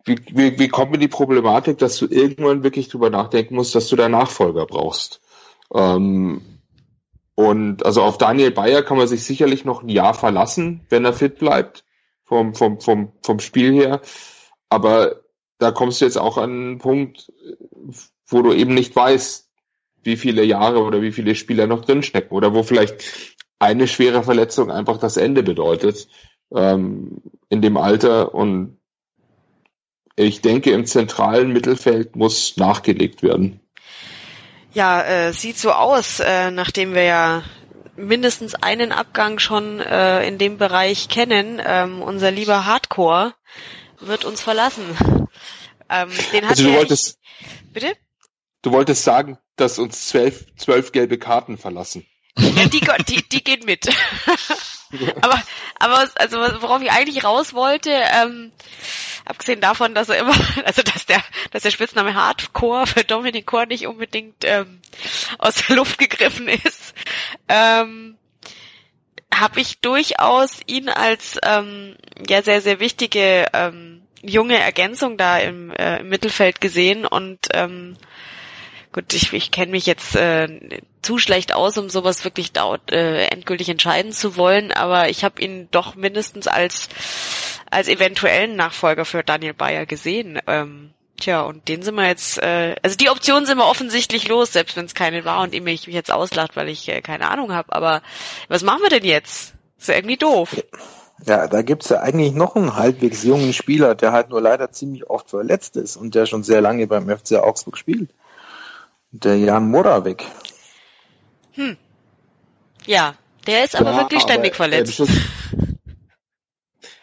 [0.04, 3.88] Wie, wie, wie kommt mir die Problematik, dass du irgendwann wirklich drüber nachdenken musst, dass
[3.88, 5.20] du da Nachfolger brauchst?
[5.74, 6.40] Ähm,
[7.34, 11.12] und also auf Daniel Bayer kann man sich sicherlich noch ein Jahr verlassen, wenn er
[11.12, 11.84] fit bleibt,
[12.24, 14.00] vom, vom, vom, vom Spiel her.
[14.68, 15.20] Aber
[15.58, 17.32] da kommst du jetzt auch an einen Punkt,
[18.26, 19.48] wo du eben nicht weißt,
[20.02, 24.70] wie viele Jahre oder wie viele Spieler noch drinstecken oder wo vielleicht eine schwere Verletzung
[24.70, 26.08] einfach das Ende bedeutet
[26.54, 28.34] ähm, in dem Alter.
[28.34, 28.78] Und
[30.14, 33.60] ich denke, im zentralen Mittelfeld muss nachgelegt werden.
[34.72, 37.42] Ja, äh, sieht so aus, äh, nachdem wir ja
[37.96, 41.60] mindestens einen Abgang schon äh, in dem Bereich kennen.
[41.64, 43.32] Ähm, unser lieber Hardcore
[44.00, 44.84] wird uns verlassen.
[45.88, 47.18] Ähm, den hat also du wolltest,
[47.72, 47.94] bitte?
[48.62, 52.06] du wolltest sagen, dass uns zwölf, zwölf gelbe Karten verlassen.
[52.38, 53.88] Ja, die, die, die geht mit.
[55.22, 55.42] aber,
[55.78, 58.52] aber also worauf ich eigentlich raus wollte, ähm,
[59.24, 60.34] abgesehen davon, dass er immer,
[60.64, 64.80] also dass der, dass der Spitzname Hardcore für Dominic Core nicht unbedingt ähm,
[65.38, 66.94] aus der Luft gegriffen ist,
[67.48, 68.18] ähm,
[69.32, 71.96] habe ich durchaus ihn als ähm,
[72.26, 77.96] ja sehr sehr wichtige ähm, junge Ergänzung da im, äh, im Mittelfeld gesehen und ähm,
[78.92, 83.26] gut, ich, ich kenne mich jetzt äh, zu schlecht aus, um sowas wirklich dauert, äh,
[83.26, 86.88] endgültig entscheiden zu wollen, aber ich habe ihn doch mindestens als
[87.70, 90.40] als eventuellen Nachfolger für Daniel Bayer gesehen.
[90.46, 94.52] Ähm, tja, und den sind wir jetzt, äh, also die Option sind wir offensichtlich los,
[94.52, 97.28] selbst wenn es keine war und ihm mich, mich jetzt auslacht, weil ich äh, keine
[97.30, 97.72] Ahnung habe.
[97.74, 98.02] Aber
[98.48, 99.54] was machen wir denn jetzt?
[99.78, 100.56] Ist ja irgendwie doof.
[101.24, 105.08] Ja, da gibt's ja eigentlich noch einen halbwegs jungen Spieler, der halt nur leider ziemlich
[105.08, 108.10] oft verletzt ist und der schon sehr lange beim FC Augsburg spielt.
[109.12, 110.24] Der Jan Moravec.
[111.52, 111.76] Hm.
[112.84, 113.14] Ja,
[113.46, 115.02] der ist aber Ja, wirklich ständig aber, verletzt.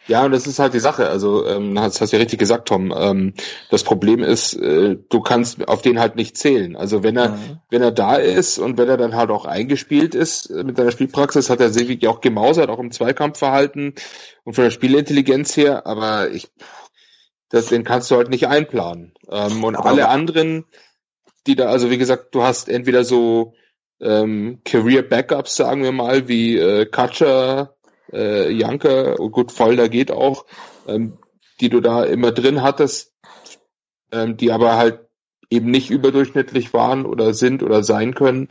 [0.08, 1.08] Ja, und das ist halt die Sache.
[1.10, 2.94] Also, ähm, das hast du ja richtig gesagt, Tom.
[2.96, 3.34] Ähm,
[3.70, 6.76] das Problem ist, äh, du kannst auf den halt nicht zählen.
[6.76, 7.60] Also wenn er, Mhm.
[7.70, 10.92] wenn er da ist und wenn er dann halt auch eingespielt ist äh, mit seiner
[10.92, 13.94] Spielpraxis, hat er sich wirklich auch gemausert, auch im Zweikampfverhalten
[14.44, 15.88] und von der Spielintelligenz her.
[15.88, 16.50] Aber ich,
[17.50, 19.14] das, den kannst du halt nicht einplanen.
[19.30, 20.66] Ähm, und Aber- alle anderen,
[21.48, 23.54] die da, also wie gesagt, du hast entweder so
[24.02, 27.76] ähm, Career Backups, sagen wir mal, wie äh, Katscher,
[28.12, 30.46] äh, Janker, und gut, Vollder geht auch,
[30.88, 31.18] ähm,
[31.60, 33.14] die du da immer drin hattest,
[34.12, 35.00] ähm, die aber halt
[35.50, 38.50] eben nicht überdurchschnittlich waren oder sind oder sein können.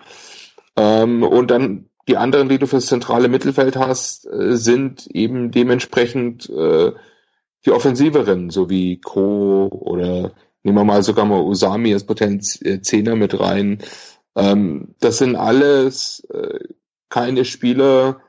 [0.76, 6.48] Ähm, und dann die anderen, die du fürs zentrale Mittelfeld hast, äh, sind eben dementsprechend
[6.50, 6.92] äh,
[7.64, 9.68] die offensiveren, so wie Co.
[9.68, 10.32] oder
[10.62, 13.78] nehmen wir mal sogar mal Usami als Potenz äh, Zehner mit rein.
[14.36, 16.61] Ähm, das sind alles äh,
[17.09, 18.20] keine Spieler,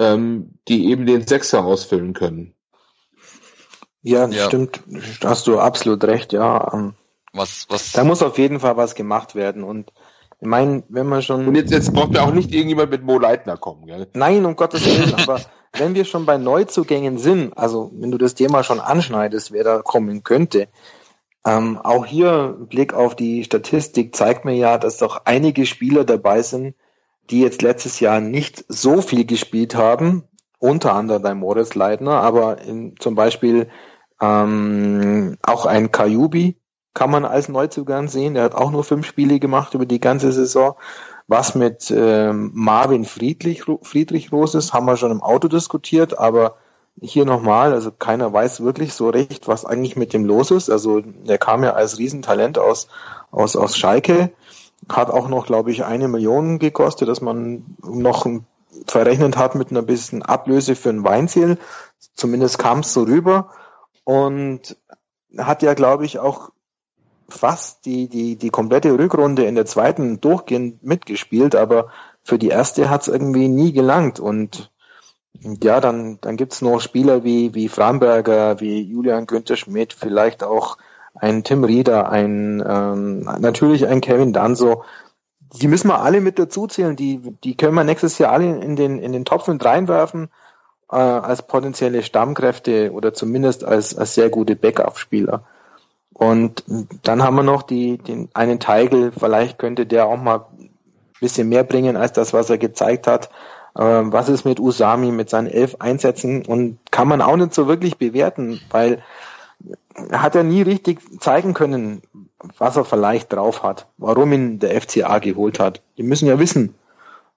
[0.00, 2.54] ähm, die eben den Sechser ausfüllen können.
[4.02, 4.46] Ja, Ja.
[4.46, 4.80] stimmt.
[5.20, 6.72] Da hast du absolut recht, ja.
[6.72, 6.94] Ähm,
[7.32, 9.62] Was, was, Da muss auf jeden Fall was gemacht werden.
[9.62, 9.92] Und
[10.40, 11.46] ich meine, wenn man schon.
[11.46, 14.08] Und jetzt, jetzt braucht mir auch nicht irgendjemand mit Mo Leitner kommen, gell?
[14.14, 15.40] Nein, um Gottes Willen, aber
[15.74, 19.82] wenn wir schon bei Neuzugängen sind, also wenn du das Thema schon anschneidest, wer da
[19.82, 20.68] kommen könnte,
[21.44, 26.04] ähm, auch hier ein Blick auf die Statistik zeigt mir ja, dass doch einige Spieler
[26.04, 26.74] dabei sind,
[27.30, 30.24] die jetzt letztes Jahr nicht so viel gespielt haben,
[30.58, 33.68] unter anderem bei Moritz Leitner, aber in, zum Beispiel
[34.20, 36.56] ähm, auch ein Kajubi
[36.92, 40.32] kann man als Neuzugang sehen, der hat auch nur fünf Spiele gemacht über die ganze
[40.32, 40.74] Saison.
[41.28, 46.56] Was mit ähm, Marvin Friedrich, Friedrich los ist, haben wir schon im Auto diskutiert, aber
[47.00, 50.68] hier nochmal, also keiner weiß wirklich so recht, was eigentlich mit dem los ist.
[50.68, 52.88] Also der kam ja als Riesentalent aus,
[53.30, 54.32] aus, aus Schalke,
[54.88, 58.26] hat auch noch, glaube ich, eine Million gekostet, dass man noch
[58.86, 61.58] verrechnet hat mit einer bisschen Ablöse für ein Weinziel.
[62.14, 63.50] Zumindest kam es so rüber
[64.04, 64.76] und
[65.36, 66.50] hat ja, glaube ich, auch
[67.28, 71.90] fast die, die, die komplette Rückrunde in der zweiten durchgehend mitgespielt, aber
[72.22, 74.18] für die erste hat es irgendwie nie gelangt.
[74.18, 74.70] Und
[75.62, 80.76] ja, dann, dann gibt's noch Spieler wie, wie Framberger, wie Julian Günther Schmidt, vielleicht auch
[81.20, 84.84] ein Tim Rieder, ein ähm, natürlich ein Kevin Danso.
[85.60, 86.96] Die müssen wir alle mit dazu zählen.
[86.96, 90.28] Die, die können wir nächstes Jahr alle in den, in den Topf mit reinwerfen
[90.90, 95.44] äh, als potenzielle Stammkräfte oder zumindest als, als sehr gute Backup-Spieler.
[96.12, 96.64] Und
[97.02, 100.70] dann haben wir noch die, den einen Teigel, vielleicht könnte der auch mal ein
[101.20, 103.30] bisschen mehr bringen als das, was er gezeigt hat.
[103.78, 106.44] Ähm, was ist mit Usami, mit seinen elf Einsätzen?
[106.44, 109.02] Und kann man auch nicht so wirklich bewerten, weil
[110.12, 112.02] hat ja nie richtig zeigen können,
[112.58, 115.82] was er vielleicht drauf hat, warum ihn der FCA geholt hat.
[115.98, 116.74] Die müssen ja wissen,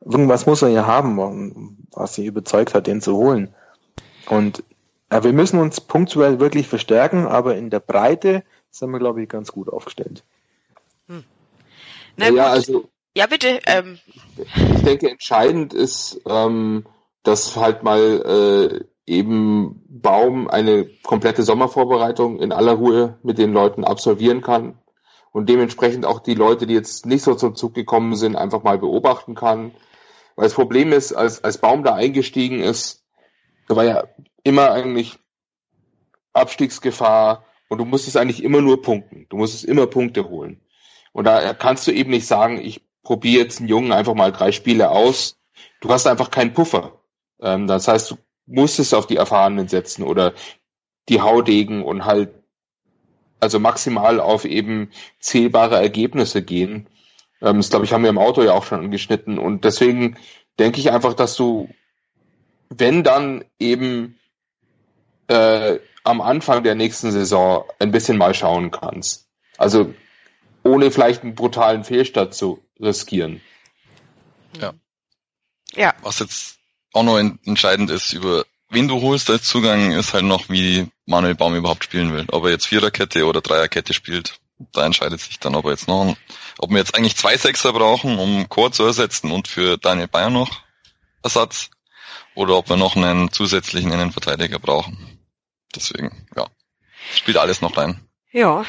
[0.01, 3.53] irgendwas muss er ja haben, was sie überzeugt hat, den zu holen.
[4.27, 4.63] Und
[5.11, 9.29] ja, wir müssen uns punktuell wirklich verstärken, aber in der Breite sind wir, glaube ich,
[9.29, 10.23] ganz gut aufgestellt.
[12.17, 12.37] Na gut.
[12.37, 13.59] ja, also Ja, bitte.
[13.65, 13.99] Ähm,
[14.37, 16.85] ich denke, entscheidend ist, ähm,
[17.23, 23.83] dass halt mal äh, eben Baum eine komplette Sommervorbereitung in aller Ruhe mit den Leuten
[23.83, 24.77] absolvieren kann
[25.31, 28.77] und dementsprechend auch die Leute, die jetzt nicht so zum Zug gekommen sind, einfach mal
[28.77, 29.71] beobachten kann.
[30.35, 33.03] Weil das Problem ist, als, als Baum da eingestiegen ist,
[33.67, 34.03] da war ja
[34.43, 35.17] immer eigentlich
[36.33, 39.25] Abstiegsgefahr und du musstest eigentlich immer nur punkten.
[39.29, 40.61] Du musstest immer Punkte holen.
[41.11, 44.51] Und da kannst du eben nicht sagen, ich probiere jetzt einen Jungen einfach mal drei
[44.51, 45.39] Spiele aus.
[45.81, 46.99] Du hast einfach keinen Puffer.
[47.41, 50.33] Ähm, das heißt, du musstest auf die Erfahrenen setzen oder
[51.09, 52.33] die Haudegen und halt
[53.39, 56.87] also maximal auf eben zählbare Ergebnisse gehen.
[57.41, 60.17] Ähm, das glaube ich haben wir im Auto ja auch schon angeschnitten und deswegen
[60.59, 61.69] denke ich einfach, dass du,
[62.69, 64.17] wenn dann eben
[65.27, 69.27] äh, am Anfang der nächsten Saison ein bisschen mal schauen kannst.
[69.57, 69.93] Also
[70.63, 73.41] ohne vielleicht einen brutalen Fehlstart zu riskieren.
[74.59, 74.73] Ja.
[75.73, 75.93] Ja.
[76.01, 76.59] Was jetzt
[76.93, 81.35] auch noch entscheidend ist, über wen du holst als Zugang, ist halt noch, wie Manuel
[81.35, 82.25] Baum überhaupt spielen will.
[82.31, 84.39] Ob er jetzt Viererkette oder Dreierkette spielt,
[84.71, 86.15] da entscheidet sich dann, ob er jetzt noch,
[86.57, 90.29] ob wir jetzt eigentlich zwei Sechser brauchen, um Chor zu ersetzen und für Daniel Bayer
[90.29, 90.61] noch
[91.23, 91.69] Ersatz,
[92.35, 95.19] oder ob wir noch einen zusätzlichen Innenverteidiger brauchen.
[95.75, 96.47] Deswegen, ja,
[97.15, 98.01] spielt alles noch rein.
[98.31, 98.65] Ja.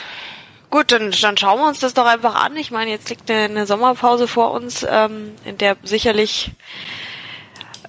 [0.71, 2.57] Gut, dann, dann schauen wir uns das doch einfach an.
[2.57, 6.53] Ich meine, jetzt liegt eine, eine Sommerpause vor uns, ähm, in der sicherlich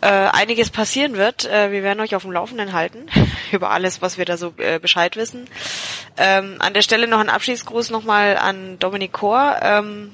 [0.05, 1.45] äh, einiges passieren wird.
[1.45, 3.07] Äh, wir werden euch auf dem Laufenden halten
[3.51, 5.49] über alles, was wir da so äh, Bescheid wissen.
[6.17, 9.57] Ähm, an der Stelle noch ein Abschiedsgruß nochmal an Dominik Kor.
[9.63, 10.13] Ähm,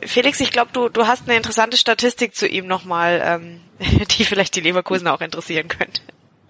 [0.00, 3.60] Felix, ich glaube, du, du hast eine interessante Statistik zu ihm nochmal, ähm,
[4.18, 6.00] die vielleicht die Leverkusen auch interessieren könnte.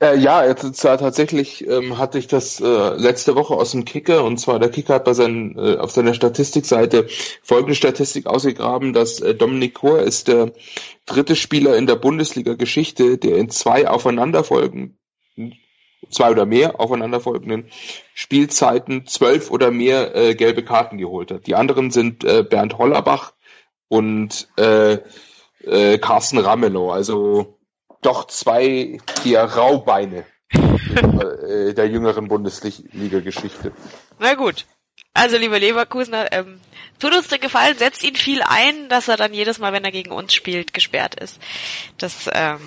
[0.00, 4.22] Äh, ja, jetzt zwar tatsächlich ähm, hatte ich das äh, letzte Woche aus dem Kicker
[4.22, 7.08] und zwar der Kicker hat bei seinen, äh, auf seiner Statistikseite
[7.42, 10.52] folgende Statistik ausgegraben, dass äh, Dominik Kor ist der
[11.04, 14.98] dritte Spieler in der Bundesliga-Geschichte, der in zwei aufeinanderfolgenden,
[16.10, 17.68] zwei oder mehr aufeinanderfolgenden
[18.14, 21.48] Spielzeiten zwölf oder mehr äh, gelbe Karten geholt hat.
[21.48, 23.32] Die anderen sind äh, Bernd Hollerbach
[23.88, 24.98] und äh,
[25.64, 26.92] äh, Carsten Ramelow.
[26.92, 27.57] Also
[28.02, 33.72] doch zwei eher Raubeine äh, der jüngeren Bundesliga-Geschichte.
[34.18, 34.66] Na gut.
[35.14, 36.60] Also, lieber Leverkusener, ähm,
[36.98, 39.90] tut uns den Gefallen, setzt ihn viel ein, dass er dann jedes Mal, wenn er
[39.90, 41.40] gegen uns spielt, gesperrt ist.
[41.96, 42.60] Das ähm,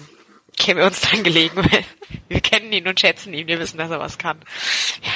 [0.58, 1.86] käme uns dann gelegen, weil
[2.28, 4.40] wir kennen ihn und schätzen ihn, wir wissen, dass er was kann.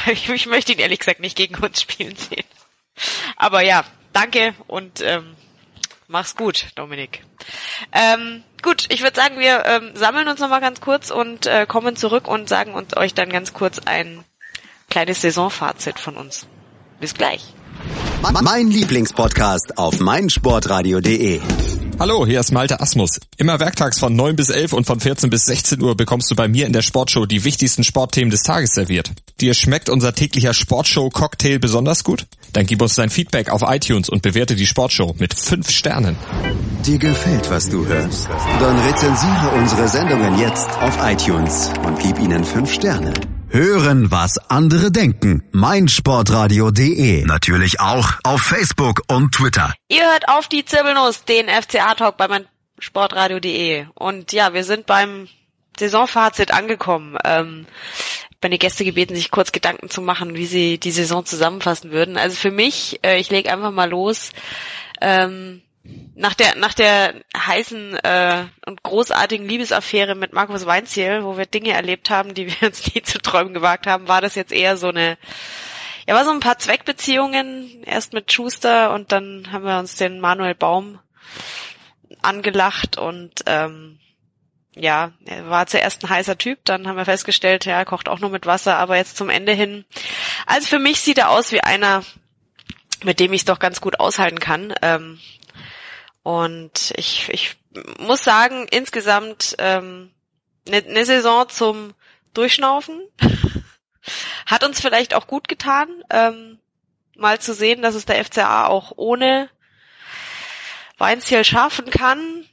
[0.08, 2.46] Ich, ich möchte ihn ehrlich gesagt nicht gegen uns spielen sehen.
[3.36, 5.36] Aber ja, danke und ähm,
[6.08, 7.24] mach's gut, Dominik.
[7.92, 11.96] Ähm, gut, ich würde sagen, wir ähm, sammeln uns nochmal ganz kurz und äh, kommen
[11.96, 14.24] zurück und sagen uns euch dann ganz kurz ein
[14.90, 16.48] kleines Saisonfazit von uns.
[17.00, 17.54] Bis gleich.
[18.34, 21.42] Mein Lieblingspodcast auf meinsportradio.de.
[22.00, 23.20] Hallo, hier ist Malte Asmus.
[23.38, 26.48] Immer werktags von 9 bis 11 und von 14 bis 16 Uhr bekommst du bei
[26.48, 29.12] mir in der Sportshow die wichtigsten Sportthemen des Tages serviert.
[29.42, 32.26] Dir schmeckt unser täglicher Sportshow-Cocktail besonders gut?
[32.54, 36.18] Dann gib uns dein Feedback auf iTunes und bewerte die Sportshow mit 5 Sternen.
[36.86, 38.28] Dir gefällt, was du hörst?
[38.60, 43.14] Dann rezensiere unsere Sendungen jetzt auf iTunes und gib ihnen 5 Sterne.
[43.56, 45.42] Hören, was andere denken.
[45.54, 47.24] meinsportradio.de.
[47.24, 49.74] Natürlich auch auf Facebook und Twitter.
[49.88, 53.86] Ihr hört auf die Zirbelnuss, den FCA-Talk bei meinsportradio.de.
[53.94, 55.30] Und ja, wir sind beim
[55.80, 57.18] Saisonfazit angekommen.
[57.24, 57.66] Ähm,
[58.44, 62.18] meine Gäste gebeten, sich kurz Gedanken zu machen, wie sie die Saison zusammenfassen würden.
[62.18, 64.32] Also für mich, äh, ich lege einfach mal los.
[65.00, 65.62] Ähm,
[66.16, 71.72] nach der nach der heißen äh, und großartigen Liebesaffäre mit Markus Weinziel, wo wir Dinge
[71.72, 74.88] erlebt haben, die wir uns nie zu träumen gewagt haben, war das jetzt eher so
[74.88, 75.18] eine
[76.08, 80.20] ja, war so ein paar Zweckbeziehungen, erst mit Schuster und dann haben wir uns den
[80.20, 81.00] Manuel Baum
[82.22, 84.00] angelacht und ähm,
[84.76, 88.20] ja, er war zuerst ein heißer Typ, dann haben wir festgestellt, ja, er kocht auch
[88.20, 89.86] nur mit Wasser, aber jetzt zum Ende hin.
[90.46, 92.04] Also für mich sieht er aus wie einer,
[93.04, 94.74] mit dem ich es doch ganz gut aushalten kann.
[94.82, 95.20] Ähm,
[96.26, 97.56] und ich, ich
[98.00, 100.10] muss sagen, insgesamt ähm,
[100.68, 101.94] eine ne Saison zum
[102.34, 103.00] Durchschnaufen.
[104.48, 106.58] Hat uns vielleicht auch gut getan, ähm,
[107.16, 109.52] mal zu sehen, dass es der FCA auch ohne
[110.98, 112.44] Weinziel schaffen kann.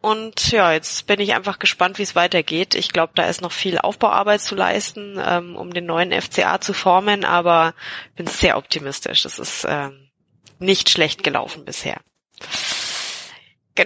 [0.00, 2.74] Und ja, jetzt bin ich einfach gespannt, wie es weitergeht.
[2.74, 6.72] Ich glaube, da ist noch viel Aufbauarbeit zu leisten, ähm, um den neuen FCA zu
[6.72, 7.74] formen, aber
[8.16, 9.24] bin sehr optimistisch.
[9.24, 10.10] Es ist ähm,
[10.58, 12.00] nicht schlecht gelaufen bisher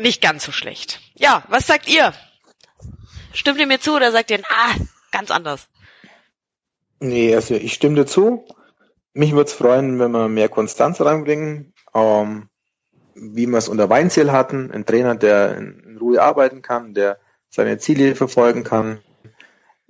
[0.00, 1.00] nicht ganz so schlecht.
[1.14, 2.12] Ja, was sagt ihr?
[3.32, 4.74] Stimmt ihr mir zu oder sagt ihr, ah,
[5.10, 5.68] ganz anders?
[7.00, 8.46] Nee, also ich stimme dir zu.
[9.12, 12.48] Mich würde es freuen, wenn wir mehr Konstanz reinbringen, ähm,
[13.14, 17.18] wie wir es unter Weinziel hatten, ein Trainer, der in Ruhe arbeiten kann, der
[17.48, 19.00] seine Ziele verfolgen kann,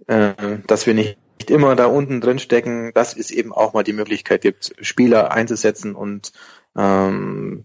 [0.06, 0.34] äh,
[0.66, 1.18] dass wir nicht
[1.48, 5.94] immer da unten drin stecken, dass es eben auch mal die Möglichkeit gibt, Spieler einzusetzen
[5.94, 6.32] und
[6.76, 7.64] ähm,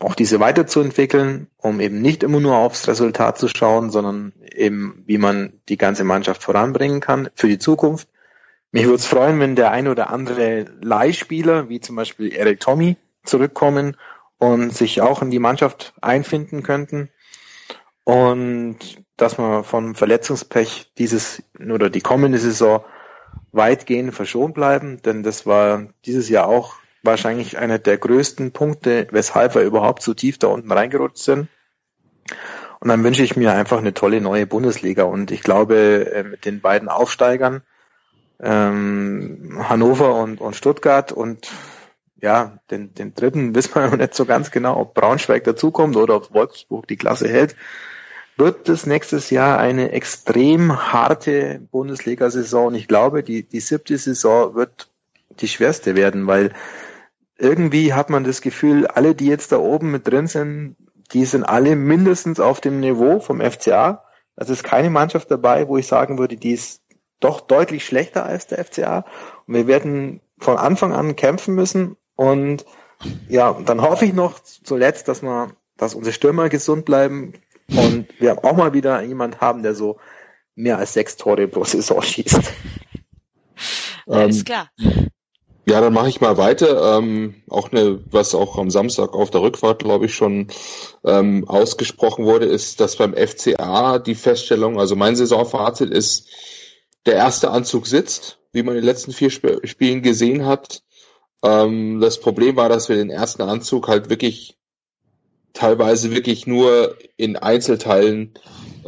[0.00, 5.18] auch diese weiterzuentwickeln, um eben nicht immer nur aufs Resultat zu schauen, sondern eben, wie
[5.18, 8.08] man die ganze Mannschaft voranbringen kann für die Zukunft.
[8.70, 12.96] Mich würde es freuen, wenn der ein oder andere Leihspieler, wie zum Beispiel Eric Tommy,
[13.24, 13.96] zurückkommen
[14.38, 17.10] und sich auch in die Mannschaft einfinden könnten.
[18.04, 18.78] Und
[19.16, 22.84] dass wir vom Verletzungspech dieses oder die kommende Saison
[23.52, 29.54] weitgehend verschont bleiben, denn das war dieses Jahr auch wahrscheinlich einer der größten Punkte, weshalb
[29.54, 31.48] wir überhaupt so tief da unten reingerutscht sind.
[32.80, 35.04] Und dann wünsche ich mir einfach eine tolle neue Bundesliga.
[35.04, 37.62] Und ich glaube, äh, mit den beiden Aufsteigern,
[38.40, 41.50] ähm, Hannover und, und Stuttgart und
[42.20, 46.16] ja, den, den dritten wissen wir noch nicht so ganz genau, ob Braunschweig dazukommt oder
[46.16, 47.56] ob Wolfsburg die Klasse hält,
[48.36, 52.68] wird es nächstes Jahr eine extrem harte Bundesliga-Saison.
[52.68, 54.88] Und ich glaube, die, die siebte Saison wird
[55.40, 56.52] die schwerste werden, weil
[57.38, 60.76] irgendwie hat man das Gefühl, alle, die jetzt da oben mit drin sind,
[61.12, 64.04] die sind alle mindestens auf dem Niveau vom FCA.
[64.36, 66.82] Also ist keine Mannschaft dabei, wo ich sagen würde, die ist
[67.20, 69.04] doch deutlich schlechter als der FCA.
[69.46, 71.96] Und wir werden von Anfang an kämpfen müssen.
[72.14, 72.64] Und
[73.28, 77.34] ja, dann hoffe ich noch zuletzt, dass wir, dass unsere Stürmer gesund bleiben
[77.68, 79.98] und wir auch mal wieder jemand haben, der so
[80.54, 82.52] mehr als sechs Tore pro Saison schießt.
[84.06, 84.70] Alles ähm, klar.
[85.68, 86.96] Ja, dann mache ich mal weiter.
[86.96, 90.46] Ähm, auch eine, was auch am Samstag auf der Rückfahrt, glaube ich, schon
[91.04, 96.28] ähm, ausgesprochen wurde, ist, dass beim FCA die Feststellung, also mein Saisonfazit ist,
[97.04, 100.82] der erste Anzug sitzt, wie man in den letzten vier Sp Spielen gesehen hat.
[101.42, 104.56] Ähm, das Problem war, dass wir den ersten Anzug halt wirklich
[105.52, 108.32] teilweise wirklich nur in Einzelteilen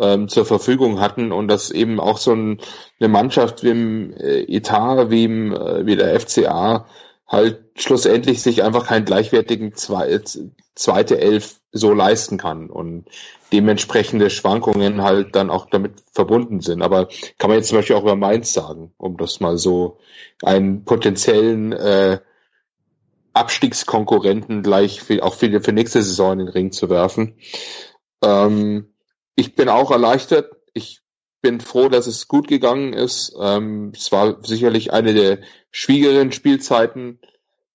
[0.01, 2.61] ähm, zur Verfügung hatten und dass eben auch so ein,
[2.99, 6.87] eine Mannschaft wie im äh, Etat, wie, im, äh, wie der FCA
[7.27, 10.21] halt schlussendlich sich einfach keinen gleichwertigen zwei,
[10.75, 13.05] zweite Elf so leisten kann und
[13.53, 16.83] dementsprechende Schwankungen halt dann auch damit verbunden sind.
[16.83, 19.99] Aber kann man jetzt zum Beispiel auch über Mainz sagen, um das mal so
[20.43, 22.19] einen potenziellen äh,
[23.33, 27.37] Abstiegskonkurrenten gleich für, auch für, für nächste Saison in den Ring zu werfen.
[28.23, 28.90] Ähm,
[29.41, 30.53] ich bin auch erleichtert.
[30.75, 31.01] Ich
[31.41, 33.35] bin froh, dass es gut gegangen ist.
[33.41, 35.39] Ähm, es war sicherlich eine der
[35.71, 37.19] schwierigeren Spielzeiten,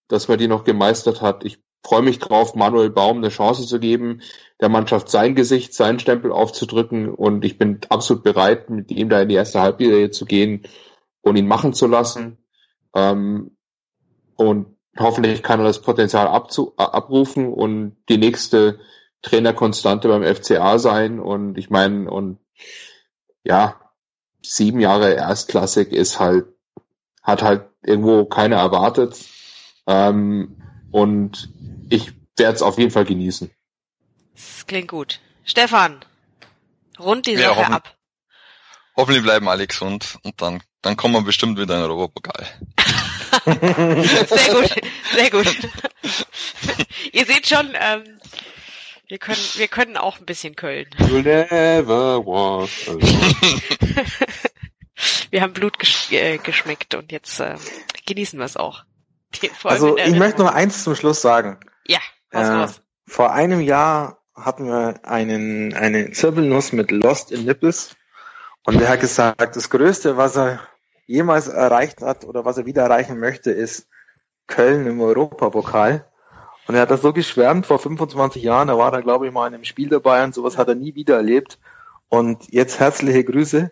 [0.08, 1.44] dass man die noch gemeistert hat.
[1.44, 4.22] Ich freue mich drauf, Manuel Baum eine Chance zu geben,
[4.62, 9.22] der Mannschaft sein Gesicht, seinen Stempel aufzudrücken und ich bin absolut bereit, mit ihm da
[9.22, 10.68] in die erste Halbserie zu gehen
[11.22, 12.38] und ihn machen zu lassen.
[12.96, 13.58] Ähm,
[14.36, 18.80] und hoffentlich kann er das Potenzial abzu abrufen und die nächste
[19.22, 21.20] Trainerkonstante beim FCA sein.
[21.20, 22.40] Und ich meine, und
[23.44, 23.80] ja,
[24.42, 26.46] sieben Jahre Erstklassik ist halt,
[27.22, 29.18] hat halt irgendwo keiner erwartet.
[29.88, 30.58] Ähm,
[30.92, 31.50] und
[31.90, 33.52] ich werde es auf jeden Fall genießen.
[34.34, 35.20] Das klingt gut.
[35.44, 36.04] Stefan,
[37.00, 37.96] rund die Sache ja, ab.
[38.98, 42.48] Hoffentlich bleiben alle gesund und dann, dann kommen wir bestimmt wieder in den Europapokal.
[43.46, 44.76] sehr gut,
[45.14, 45.48] sehr gut.
[47.12, 48.20] Ihr seht schon, ähm,
[49.08, 50.88] wir können, wir können auch ein bisschen Köln.
[50.98, 52.70] You'll never walk
[55.30, 57.56] wir haben Blut gesch äh, geschmeckt und jetzt äh,
[58.06, 58.84] genießen wir es auch.
[59.64, 61.60] also ich möchte noch eins zum Schluss sagen.
[61.86, 62.00] Ja,
[62.32, 62.82] was äh, los?
[63.06, 67.96] Vor einem Jahr hatten wir einen, eine Zirbelnuss mit Lost in Nipples
[68.64, 70.60] und der hat gesagt, das Größte, was er
[71.06, 73.88] jemals erreicht hat oder was er wieder erreichen möchte, ist
[74.48, 76.10] Köln im Europapokal.
[76.68, 79.48] Und er hat das so geschwärmt vor 25 Jahren, da war er, glaube ich, mal
[79.48, 81.60] in einem Spiel dabei und sowas hat er nie wieder erlebt.
[82.10, 83.72] Und jetzt herzliche Grüße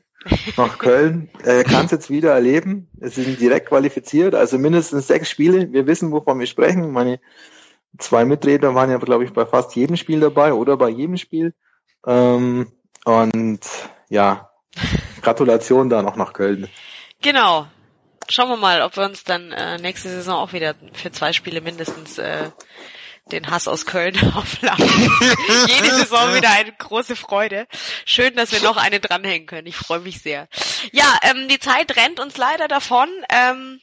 [0.57, 1.29] nach Köln.
[1.43, 2.89] Er kann es jetzt wieder erleben.
[2.99, 5.71] Es sind direkt qualifiziert, also mindestens sechs Spiele.
[5.71, 6.91] Wir wissen, wovon wir sprechen.
[6.91, 7.19] Meine
[7.97, 11.53] zwei Mitredner waren ja, glaube ich, bei fast jedem Spiel dabei oder bei jedem Spiel.
[12.05, 12.71] Ähm,
[13.05, 13.59] und
[14.09, 14.49] ja,
[15.21, 16.67] Gratulation da noch nach Köln.
[17.21, 17.67] Genau.
[18.29, 21.61] Schauen wir mal, ob wir uns dann äh, nächste Saison auch wieder für zwei Spiele
[21.61, 22.49] mindestens äh,
[23.31, 24.85] den Hass aus Köln aufladen.
[25.67, 27.67] Jede Saison wieder eine große Freude.
[28.05, 29.67] Schön, dass wir noch eine dranhängen können.
[29.67, 30.47] Ich freue mich sehr.
[30.91, 33.09] Ja, ähm, die Zeit rennt uns leider davon.
[33.29, 33.79] Ähm,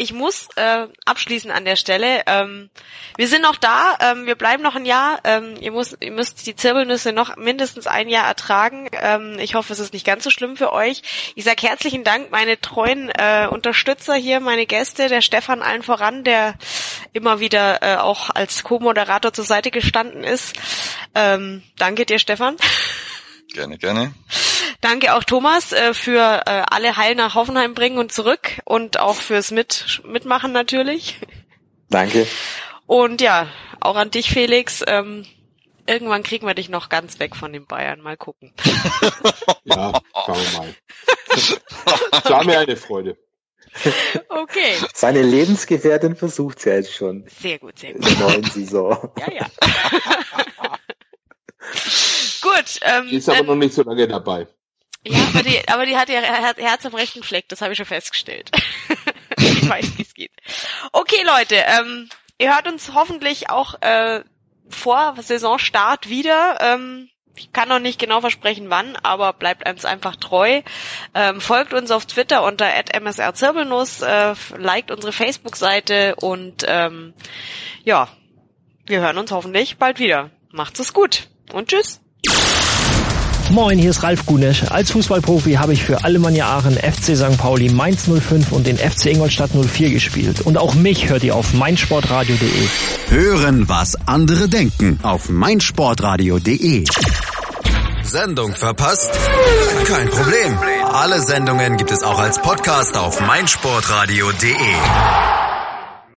[0.00, 2.22] ich muss äh, abschließen an der Stelle.
[2.26, 2.70] Ähm,
[3.16, 5.18] wir sind noch da, ähm, wir bleiben noch ein Jahr.
[5.24, 8.88] Ähm, ihr, muss, ihr müsst die Zirbelnüsse noch mindestens ein Jahr ertragen.
[8.92, 11.02] Ähm, ich hoffe, es ist nicht ganz so schlimm für euch.
[11.34, 16.22] Ich sage herzlichen Dank, meine treuen äh, Unterstützer hier, meine Gäste, der Stefan allen voran,
[16.22, 16.54] der
[17.12, 20.54] immer wieder äh, auch als Co-Moderator zur Seite gestanden ist.
[21.16, 22.56] Ähm, danke dir, Stefan.
[23.52, 24.12] Gerne, gerne.
[24.80, 29.16] Danke auch Thomas äh, für äh, alle Heil nach Hoffenheim bringen und zurück und auch
[29.16, 31.18] fürs Mit Mitmachen natürlich.
[31.90, 32.26] Danke.
[32.86, 33.48] Und ja,
[33.80, 34.82] auch an dich, Felix.
[34.86, 35.26] Ähm,
[35.86, 38.00] irgendwann kriegen wir dich noch ganz weg von den Bayern.
[38.00, 38.52] Mal gucken.
[39.64, 39.92] Ja,
[40.24, 40.74] schauen wir mal.
[41.30, 43.18] Es war mir eine Freude.
[44.30, 47.26] Okay, Seine Lebensgefährtin versucht's ja jetzt schon.
[47.28, 48.10] sehr gut, sehr In gut.
[48.10, 49.12] der neuen Saison.
[49.18, 49.46] Ja, ja.
[52.42, 54.46] gut, ähm, Die ist aber dann- noch nicht so lange dabei.
[55.06, 57.76] Ja, aber die, aber die hat ja Her- Herz am rechten Fleck, das habe ich
[57.76, 58.50] schon festgestellt.
[59.38, 60.32] ich weiß, wie es geht.
[60.92, 62.08] Okay, Leute, ähm,
[62.38, 64.22] ihr hört uns hoffentlich auch äh,
[64.68, 66.58] vor Saisonstart wieder.
[66.60, 70.62] Ähm, ich kann noch nicht genau versprechen, wann, aber bleibt uns einfach treu.
[71.14, 72.66] Ähm, folgt uns auf Twitter unter
[73.00, 77.14] @msrzirbelnuss, äh, liked unsere Facebook-Seite und ähm,
[77.84, 78.08] ja,
[78.86, 80.30] wir hören uns hoffentlich bald wieder.
[80.50, 82.00] Macht's es gut und tschüss.
[83.50, 84.64] Moin, hier ist Ralf Gunesch.
[84.64, 87.38] Als Fußballprofi habe ich für Alemannia Aachen, FC St.
[87.38, 90.42] Pauli, Mainz 05 und den FC Ingolstadt 04 gespielt.
[90.42, 92.68] Und auch mich hört ihr auf meinsportradio.de.
[93.08, 96.84] Hören, was andere denken auf meinsportradio.de.
[98.02, 99.10] Sendung verpasst?
[99.86, 100.58] Kein Problem.
[100.92, 105.47] Alle Sendungen gibt es auch als Podcast auf meinsportradio.de.